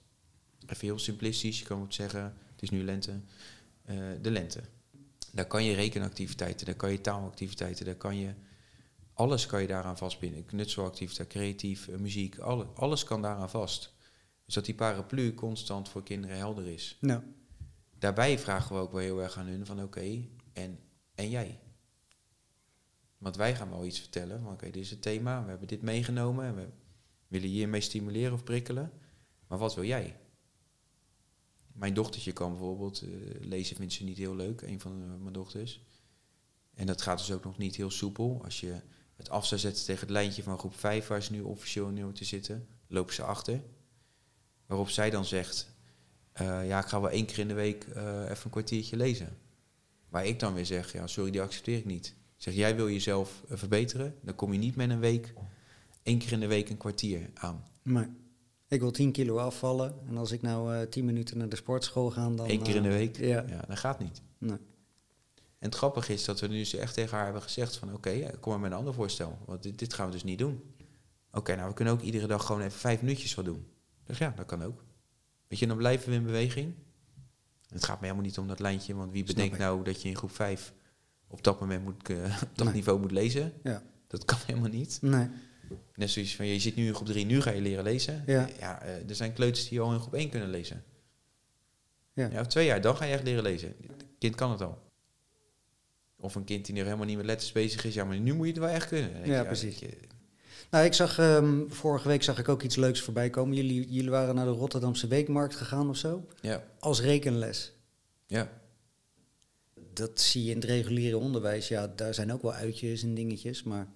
[0.70, 3.20] Even heel simplistisch, je kan ook zeggen, het is nu lente,
[3.86, 4.62] eh, de lente.
[5.32, 8.34] Daar kan je rekenactiviteiten, daar kan je taalactiviteiten, daar kan je,
[9.14, 10.46] alles kan je daaraan vastbinden.
[10.46, 13.94] Knutselactiviteit, creatief, eh, muziek, alle, alles kan daaraan vast.
[14.46, 17.22] Dus dat die paraplu constant voor kinderen helder is Nou,
[18.00, 20.80] daarbij vragen we ook wel heel erg aan hun van oké, en,
[21.16, 21.60] en jij?
[23.18, 25.82] Want wij gaan wel iets vertellen van oké, dit is het thema, we hebben dit
[25.82, 26.68] meegenomen en we
[27.28, 28.92] willen hiermee stimuleren of prikkelen.
[29.48, 30.16] Maar wat wil jij?
[31.80, 33.10] Mijn dochtertje kan bijvoorbeeld eh,
[33.40, 35.82] lezen, vindt ze niet heel leuk, een van eh, mijn dochters.
[36.74, 38.42] En dat gaat dus ook nog niet heel soepel.
[38.44, 38.82] Als je
[39.16, 42.14] het af zou zetten tegen het lijntje van groep 5, waar ze nu officieel nu
[42.14, 43.62] te zitten, lopen ze achter.
[44.66, 45.74] Waarop zij dan zegt,
[46.32, 49.38] eh, ja, ik ga wel één keer in de week even een kwartiertje lezen.
[50.10, 52.16] Waar ik dan weer zeg, ja, sorry, die accepteer ik niet.
[52.36, 55.34] Zeg, jij wil jezelf verbeteren, dan kom je niet met een week,
[56.04, 57.64] één keer in de week een kwartier aan.
[57.82, 58.10] maar
[58.70, 59.94] ik wil 10 kilo afvallen.
[60.08, 62.50] En als ik nou eh 10 minuten naar de sportschool ga, dan...
[62.50, 63.46] Eén keer in de eh, week, Ja.
[63.48, 64.22] ja, dat gaat niet.
[64.38, 64.58] Nee.
[65.60, 68.52] En het grappige is dat we nu echt tegen haar hebben gezegd van, oké, kom
[68.52, 69.38] maar met een ander voorstel.
[69.46, 70.64] Want dit, dit gaan we dus niet doen.
[71.32, 73.66] Oké, nou, we kunnen ook iedere dag gewoon even vijf minuutjes wat doen.
[74.04, 74.84] Dus ja, dat kan ook.
[75.48, 76.74] Weet je, dan blijven we in beweging.
[77.68, 80.16] Het gaat me helemaal niet om dat lijntje, want wie bedenkt nou dat je in
[80.16, 80.74] groep 5
[81.28, 82.74] op dat moment moet, eh, op dat Nee.
[82.76, 83.54] niveau moet lezen?
[83.64, 83.84] Ja.
[84.08, 84.98] Dat kan helemaal niet.
[85.02, 85.28] Nee.
[85.96, 88.24] Net zoiets van, je zit nu in groep 3, nu ga je leren lezen.
[88.26, 88.50] Ja.
[88.60, 90.84] eh, er zijn kleuters die al in groep 1 kunnen lezen.
[92.14, 92.30] Ja.
[92.32, 93.76] Ja, of twee jaar, dan ga je echt leren lezen.
[93.88, 94.82] Het kind kan het al.
[96.18, 97.94] Of een kind die nog helemaal niet met letters bezig is.
[97.94, 99.26] Ja, maar nu moet je het wel echt kunnen.
[99.26, 99.80] Ja, precies.
[99.80, 99.98] je,
[100.72, 103.56] Nou, ik zag ehm, vorige week zag ik ook iets leuks voorbij komen.
[103.56, 106.28] Jullie, jullie waren naar de Rotterdamse Weekmarkt gegaan of zo.
[106.42, 107.72] Ja, Als rekenles.
[108.28, 108.58] ja.
[109.94, 111.68] Dat zie je in het reguliere onderwijs.
[111.68, 113.64] Ja, daar zijn ook wel uitjes en dingetjes.
[113.64, 113.88] Maar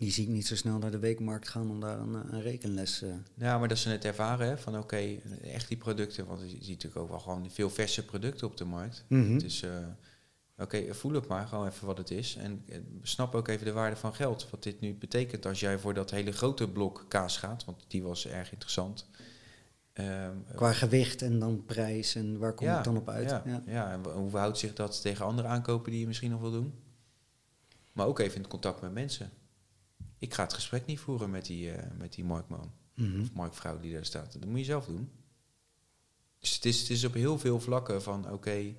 [0.00, 2.42] die zie ik niet zo snel naar de Weekmarkt gaan om daar een, eh, een
[2.42, 3.02] rekenles...
[3.02, 6.26] eh Ja, maar dat ze het ervaren hè, van oké, echt die producten.
[6.26, 9.04] Want je ziet natuurlijk ook wel gewoon veel verse producten op de markt.
[9.38, 9.64] Dus
[10.58, 12.36] oké, voel het maar gewoon even wat het is.
[12.36, 12.64] En
[13.02, 14.50] snap ook even de waarde van geld.
[14.50, 17.64] Wat dit nu betekent als jij voor dat hele grote blok kaas gaat.
[17.64, 19.08] Want die was erg interessant.
[19.92, 23.30] Ehm, Qua gewicht en dan prijs en waar kom ik dan op uit?
[23.30, 23.92] Ja, ja.
[23.92, 26.74] en hoe verhoudt zich dat tegen andere aankopen die je misschien nog wil doen?
[27.92, 29.30] Maar ook even in het contact met mensen.
[30.20, 33.20] Ik ga het gesprek niet voeren met die, eh, met die marktman Mhm.
[33.20, 34.32] of marktvrouw die daar staat.
[34.32, 35.10] Dat moet je zelf doen.
[36.38, 38.74] Dus het is, het is op heel veel vlakken van oké.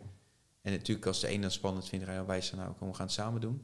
[0.62, 3.16] en natuurlijk als de een dat spannend vindt, ga je dan nou we gaan het
[3.16, 3.62] samen doen.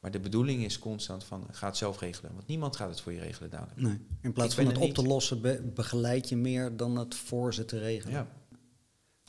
[0.00, 2.34] Maar de bedoeling is constant van ga het zelf regelen.
[2.34, 3.80] Want niemand gaat het voor je regelen dadelijk.
[3.80, 3.98] Nee.
[4.20, 7.64] In plaats van het op te lossen, be- begeleid je meer dan het voor ze
[7.64, 8.14] te regelen.
[8.14, 8.28] Ja.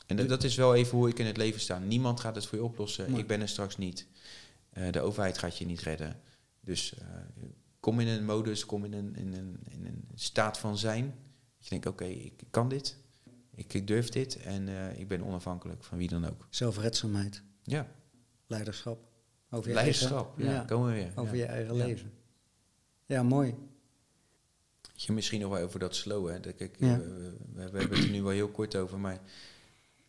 [0.06, 1.78] En dat- dat is wel even hoe ik in het leven sta.
[1.78, 3.14] Niemand gaat het voor je oplossen.
[3.14, 4.06] Ik ben er straks niet.
[4.70, 6.20] Eh, de overheid gaat je niet redden.
[6.66, 7.06] Dus eh,
[7.80, 11.04] kom in een modus, kom in een, in een, in een staat van zijn.
[11.56, 12.96] Dat je denkt, oké, ik kan dit.
[13.54, 14.36] Ik, ik durf dit.
[14.36, 16.46] En eh, ik ben onafhankelijk van wie dan ook.
[16.50, 17.88] Zelfredzaamheid, Ja,
[18.46, 19.08] leiderschap.
[19.50, 20.38] Over je leiderschap.
[20.38, 21.12] eigen, Ja, komen we weer.
[21.14, 21.42] over ja.
[21.42, 21.84] je eigen Ja.
[21.86, 22.12] leven.
[23.06, 23.54] Ja, mooi.
[24.94, 26.28] Je, misschien nog wel over dat slow.
[26.28, 26.40] Hè.
[26.40, 26.98] Dat, kijk, Ja.
[26.98, 29.20] we, hebben het er nu wel heel kort over, maar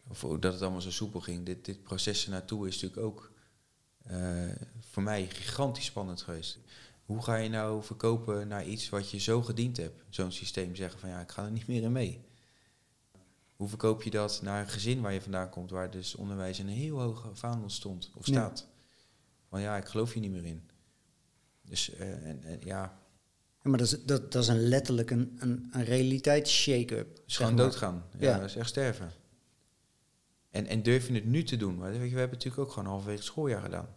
[0.08, 1.45] of dat het allemaal zo soepel ging.
[1.45, 3.37] Dit, dit proces ernaartoe is natuurlijk ook eh,
[4.80, 6.58] voor mij gigantisch spannend geweest.
[7.05, 10.03] Hoe ga je nou verkopen naar iets wat je zo gediend hebt?
[10.10, 12.22] Zo'n systeem zeggen van ja, ik ga er niet meer in mee.
[13.55, 16.68] Hoe verkoop je dat naar een gezin waar je vandaan komt, waar dus onderwijs in
[16.68, 18.32] een heel hoge vaandel stond of Ja.
[18.34, 18.68] staat?
[19.49, 20.70] Van ja, ik geloof je niet meer in.
[21.62, 22.99] Dus eh, en, en, ja,
[23.64, 27.22] Ja, maar dat is, dat, dat is een letterlijk een, een, een realiteits-shake-up.
[27.26, 27.64] zeg gewoon maar.
[27.64, 28.03] doodgaan.
[28.18, 28.39] Ja, Ja.
[28.39, 29.12] dat is echt sterven.
[30.49, 31.78] En, en durf je het nu te doen?
[31.78, 33.88] Want weet je, we hebben natuurlijk ook gewoon halverwege het schooljaar gedaan.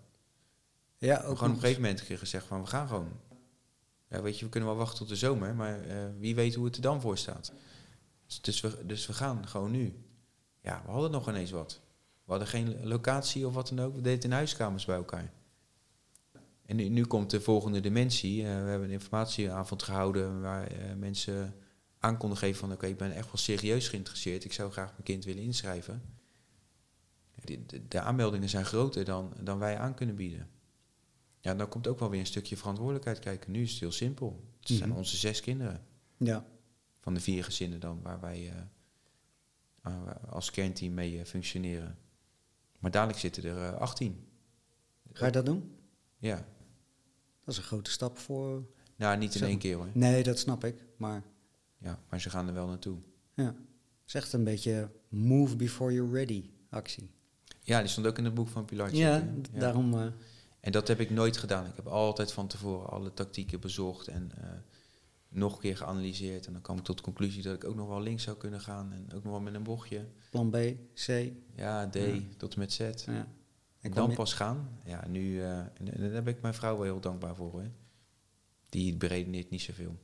[1.00, 3.08] Ja, ook gewoon op een gegeven moment gezegd van we gaan gewoon.
[4.08, 6.64] Ja, weet je, we kunnen wel wachten tot de zomer, maar eh, wie weet hoe
[6.64, 7.52] het er dan voor staat.
[8.26, 9.94] Dus, dus, we, dus we gaan gewoon nu.
[10.60, 11.80] Ja, we hadden nog ineens wat.
[12.24, 13.94] We hadden geen locatie of wat dan ook.
[13.94, 15.32] We deden in huiskamers bij elkaar.
[16.66, 18.42] En nu, nu komt de volgende dimensie.
[18.42, 21.54] Eh, we hebben een informatieavond gehouden waar eh, mensen
[21.98, 24.44] aan konden geven van oké, ik ben echt wel serieus geïnteresseerd.
[24.44, 26.02] Ik zou graag mijn kind willen inschrijven.
[27.44, 30.48] De, de, de aanmeldingen zijn groter dan, dan wij aan kunnen bieden.
[31.40, 33.52] Ja, dan komt ook wel weer een stukje verantwoordelijkheid kijken.
[33.52, 34.44] Nu is het heel simpel.
[34.60, 34.98] Het zijn Mhm.
[34.98, 35.84] onze zes kinderen.
[36.16, 36.46] Ja,
[37.00, 38.56] Van de vier gezinnen dan, waar wij eh,
[39.82, 41.98] eh, als kernteam mee eh, functioneren.
[42.78, 44.24] Maar dadelijk zitten er eh, 18.
[45.12, 45.74] ga je dat doen?
[46.18, 46.34] Ja.
[47.44, 48.64] Dat is een grote stap voor...
[48.96, 49.88] Nou, niet in één keer hoor.
[49.92, 50.84] Nee, dat snap ik.
[50.96, 51.22] Maar
[51.78, 52.98] Ja, maar ze gaan er wel naartoe.
[53.34, 53.54] ja, het
[54.06, 57.10] is echt een beetje move before you're ready actie.
[57.62, 58.98] Ja, die stond ook in het boek van Pilartje.
[58.98, 59.94] Ja, daarom...
[59.94, 60.06] eh,
[60.60, 61.66] En dat heb ik nooit gedaan.
[61.66, 64.48] Ik heb altijd van tevoren alle tactieken bezocht en eh,
[65.28, 66.46] nog een keer geanalyseerd.
[66.46, 68.60] En dan kwam ik tot de conclusie dat ik ook nog wel links zou kunnen
[68.60, 68.92] gaan.
[68.92, 70.06] En ook nog wel met een bochtje.
[70.30, 70.56] plan B,
[70.94, 71.06] C.
[71.54, 72.18] Ja, D Ja.
[72.36, 72.78] tot en met Z.
[73.06, 73.28] Ja.
[73.80, 74.78] En dan pas gaan.
[74.84, 77.62] Ja, nu, eh, en, en daar ben ik mijn vrouw wel heel dankbaar voor.
[78.68, 79.98] Die beredeneert niet zoveel.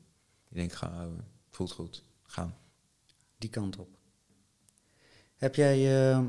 [0.48, 1.12] Die denkt, ga, oh,
[1.50, 2.56] voelt goed, gaan.
[3.38, 3.88] die kant op.
[5.36, 6.24] Heb jij, eh,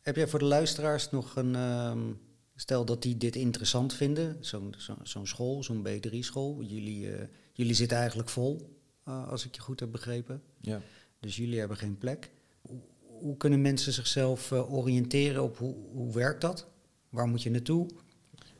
[0.00, 1.54] heb jij voor de luisteraars nog een...
[1.54, 2.12] ehm,
[2.56, 6.62] stel dat die dit interessant vinden, zo'n zo, zo'n school, zo'n B3-school.
[6.62, 10.42] Jullie, eh, jullie zitten eigenlijk vol, eh, als ik je goed heb begrepen.
[10.60, 10.80] Ja.
[11.20, 12.30] Dus jullie hebben geen plek.
[12.60, 16.66] Hoe, hoe kunnen mensen zichzelf eh, oriënteren op hoe, hoe werkt dat?
[17.08, 17.86] Waar moet je naartoe?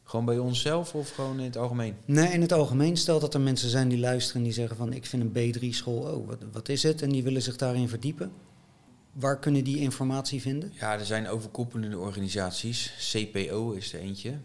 [0.02, 1.94] Gewoon bij onszelf of gewoon in het algemeen?
[2.04, 4.92] Nee, in het algemeen, stel dat er mensen zijn die luisteren en die zeggen van
[4.92, 7.02] ik vind een B3-school, oh, wat, wat is het?
[7.02, 8.32] En die willen zich daarin verdiepen.
[9.16, 10.72] Waar kunnen die informatie vinden?
[10.74, 12.92] Ja, er zijn overkoepelende organisaties.
[13.12, 14.38] CPO is er eentje.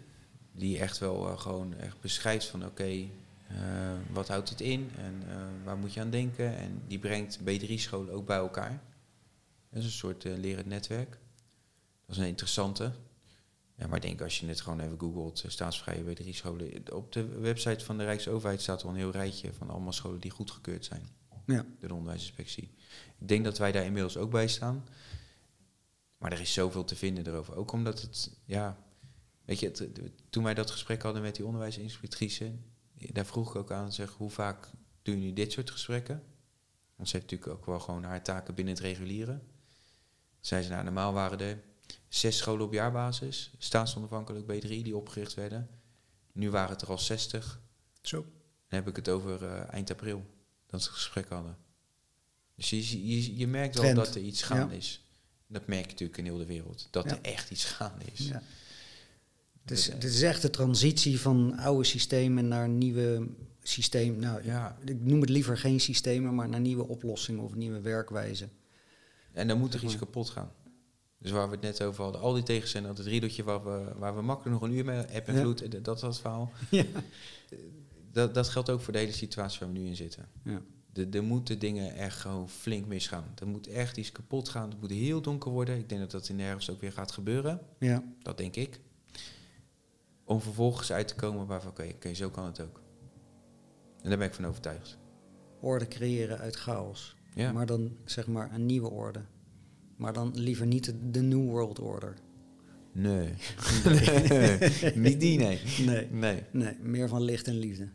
[0.51, 3.07] Die echt wel eh, gewoon echt beschrijft van oké, eh,
[4.11, 6.57] wat houdt het in en eh, waar moet je aan denken.
[6.57, 8.81] En die brengt B3-scholen ook bij elkaar.
[9.69, 11.17] Dat is een soort lerend netwerk.
[12.05, 12.91] Dat is een interessante.
[13.75, 16.93] Ja, maar ik denk als je het gewoon even googelt, staatsvrije B3-scholen.
[16.93, 20.31] Op de website van de Rijksoverheid staat al een heel rijtje van allemaal scholen die
[20.31, 22.63] goedgekeurd zijn Ja, door de onderwijsinspectie.
[23.19, 24.87] Ik denk dat wij daar inmiddels ook bij staan.
[26.17, 27.55] Maar er is zoveel te vinden erover.
[27.55, 28.77] Ook omdat het, ja,
[29.45, 29.89] weet je, het-
[30.29, 32.51] toen wij dat gesprek hadden met die onderwijsinspectrice,
[33.11, 34.69] daar vroeg ik ook aan, zeg, hoe vaak
[35.01, 36.23] doen jullie dit soort gesprekken?
[36.95, 39.47] Want ze heeft natuurlijk ook wel gewoon haar taken binnen het regulieren.
[40.39, 41.63] Zei ze, nou, normaal waren er
[42.07, 45.69] zes scholen op jaarbasis, staatsonafhankelijk B3, die opgericht werden.
[46.33, 47.61] Nu waren het er al 60.
[48.01, 48.21] zo.
[48.21, 50.25] Dan heb ik het over eh, eind april,
[50.71, 51.57] dat gesprek hadden.
[52.55, 53.97] Dus je, je, je merkt wel Trend.
[53.97, 54.77] dat er iets gaande Ja.
[54.79, 55.05] is.
[55.47, 56.87] Dat merk je natuurlijk in heel de wereld.
[56.91, 57.11] Dat Ja.
[57.11, 58.27] er echt iets gaande is.
[58.27, 58.41] Ja.
[59.61, 63.27] Het is, Dus, het is echt de transitie van oude systemen naar nieuwe
[63.63, 64.19] systeem.
[64.19, 68.51] Nou, Ja, ik noem het liever geen systemen, maar naar nieuwe oplossingen of nieuwe werkwijzen.
[69.31, 70.51] en dan moet er iets kapot gaan.
[71.17, 73.93] Dus waar we het net over hadden, al die tegenstellingen, dat het riedeltje waar we,
[73.97, 76.51] waar we makkelijk nog een uur mee heb en vloed, eh, dat dat verhaal.
[76.69, 76.85] Ja.
[78.11, 80.27] Dat, dat geldt ook voor de hele situatie waar we nu in zitten.
[80.43, 80.61] Ja.
[80.93, 83.25] De, er moeten dingen echt gewoon flink misgaan.
[83.39, 84.69] Er moet echt iets kapot gaan.
[84.69, 85.77] Het moet heel donker worden.
[85.77, 87.59] Ik denk dat dat in de herfst ook weer gaat gebeuren.
[87.79, 88.03] ja.
[88.21, 88.79] Dat denk ik.
[90.23, 92.81] Om vervolgens uit te komen waarvan, oké, zo kan het ook.
[94.01, 94.97] En daar ben ik van overtuigd.
[95.59, 97.15] Orde creëren uit chaos.
[97.35, 99.21] Ja, Maar dan zeg maar een nieuwe orde.
[99.95, 102.15] Maar dan liever niet de, de New World Order.
[102.91, 103.33] nee.
[104.95, 105.59] Niet die, nee.
[105.85, 106.07] Nee.
[106.11, 106.43] Nee.
[106.51, 107.89] Nee, meer van licht en liefde.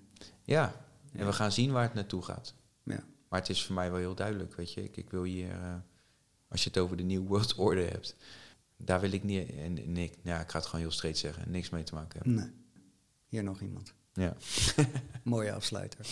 [0.47, 2.55] Ja, en we gaan zien waar het naartoe gaat.
[2.83, 3.05] Ja.
[3.29, 4.83] Maar het is voor mij wel heel duidelijk, weet je.
[4.83, 5.75] Ik, ik wil hier, eh,
[6.49, 8.17] als je het over de New World Order hebt,
[8.77, 11.51] daar wil ik niet, en, en ik, ja, ik ga het gewoon heel streed zeggen,
[11.51, 12.35] niks mee te maken hebben.
[12.35, 12.53] Nee.
[13.27, 13.95] Hier nog iemand.
[14.13, 14.37] Ja,
[15.23, 16.07] Mooie afsluiter.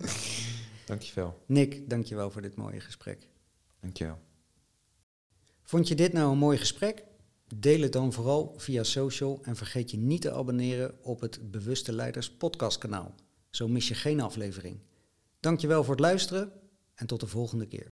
[0.86, 1.42] dankjewel.
[1.46, 3.28] Nick, dankjewel voor dit mooie gesprek.
[3.80, 4.18] Dankjewel.
[5.62, 7.04] Vond je dit nou een mooi gesprek?
[7.54, 11.92] Deel het dan vooral via social en vergeet je niet te abonneren op het Bewuste
[11.92, 13.14] Leiders podcastkanaal.
[13.50, 14.80] Zo mis je geen aflevering.
[15.40, 16.52] Dankjewel voor het luisteren
[16.94, 17.88] en tot de volgende keer.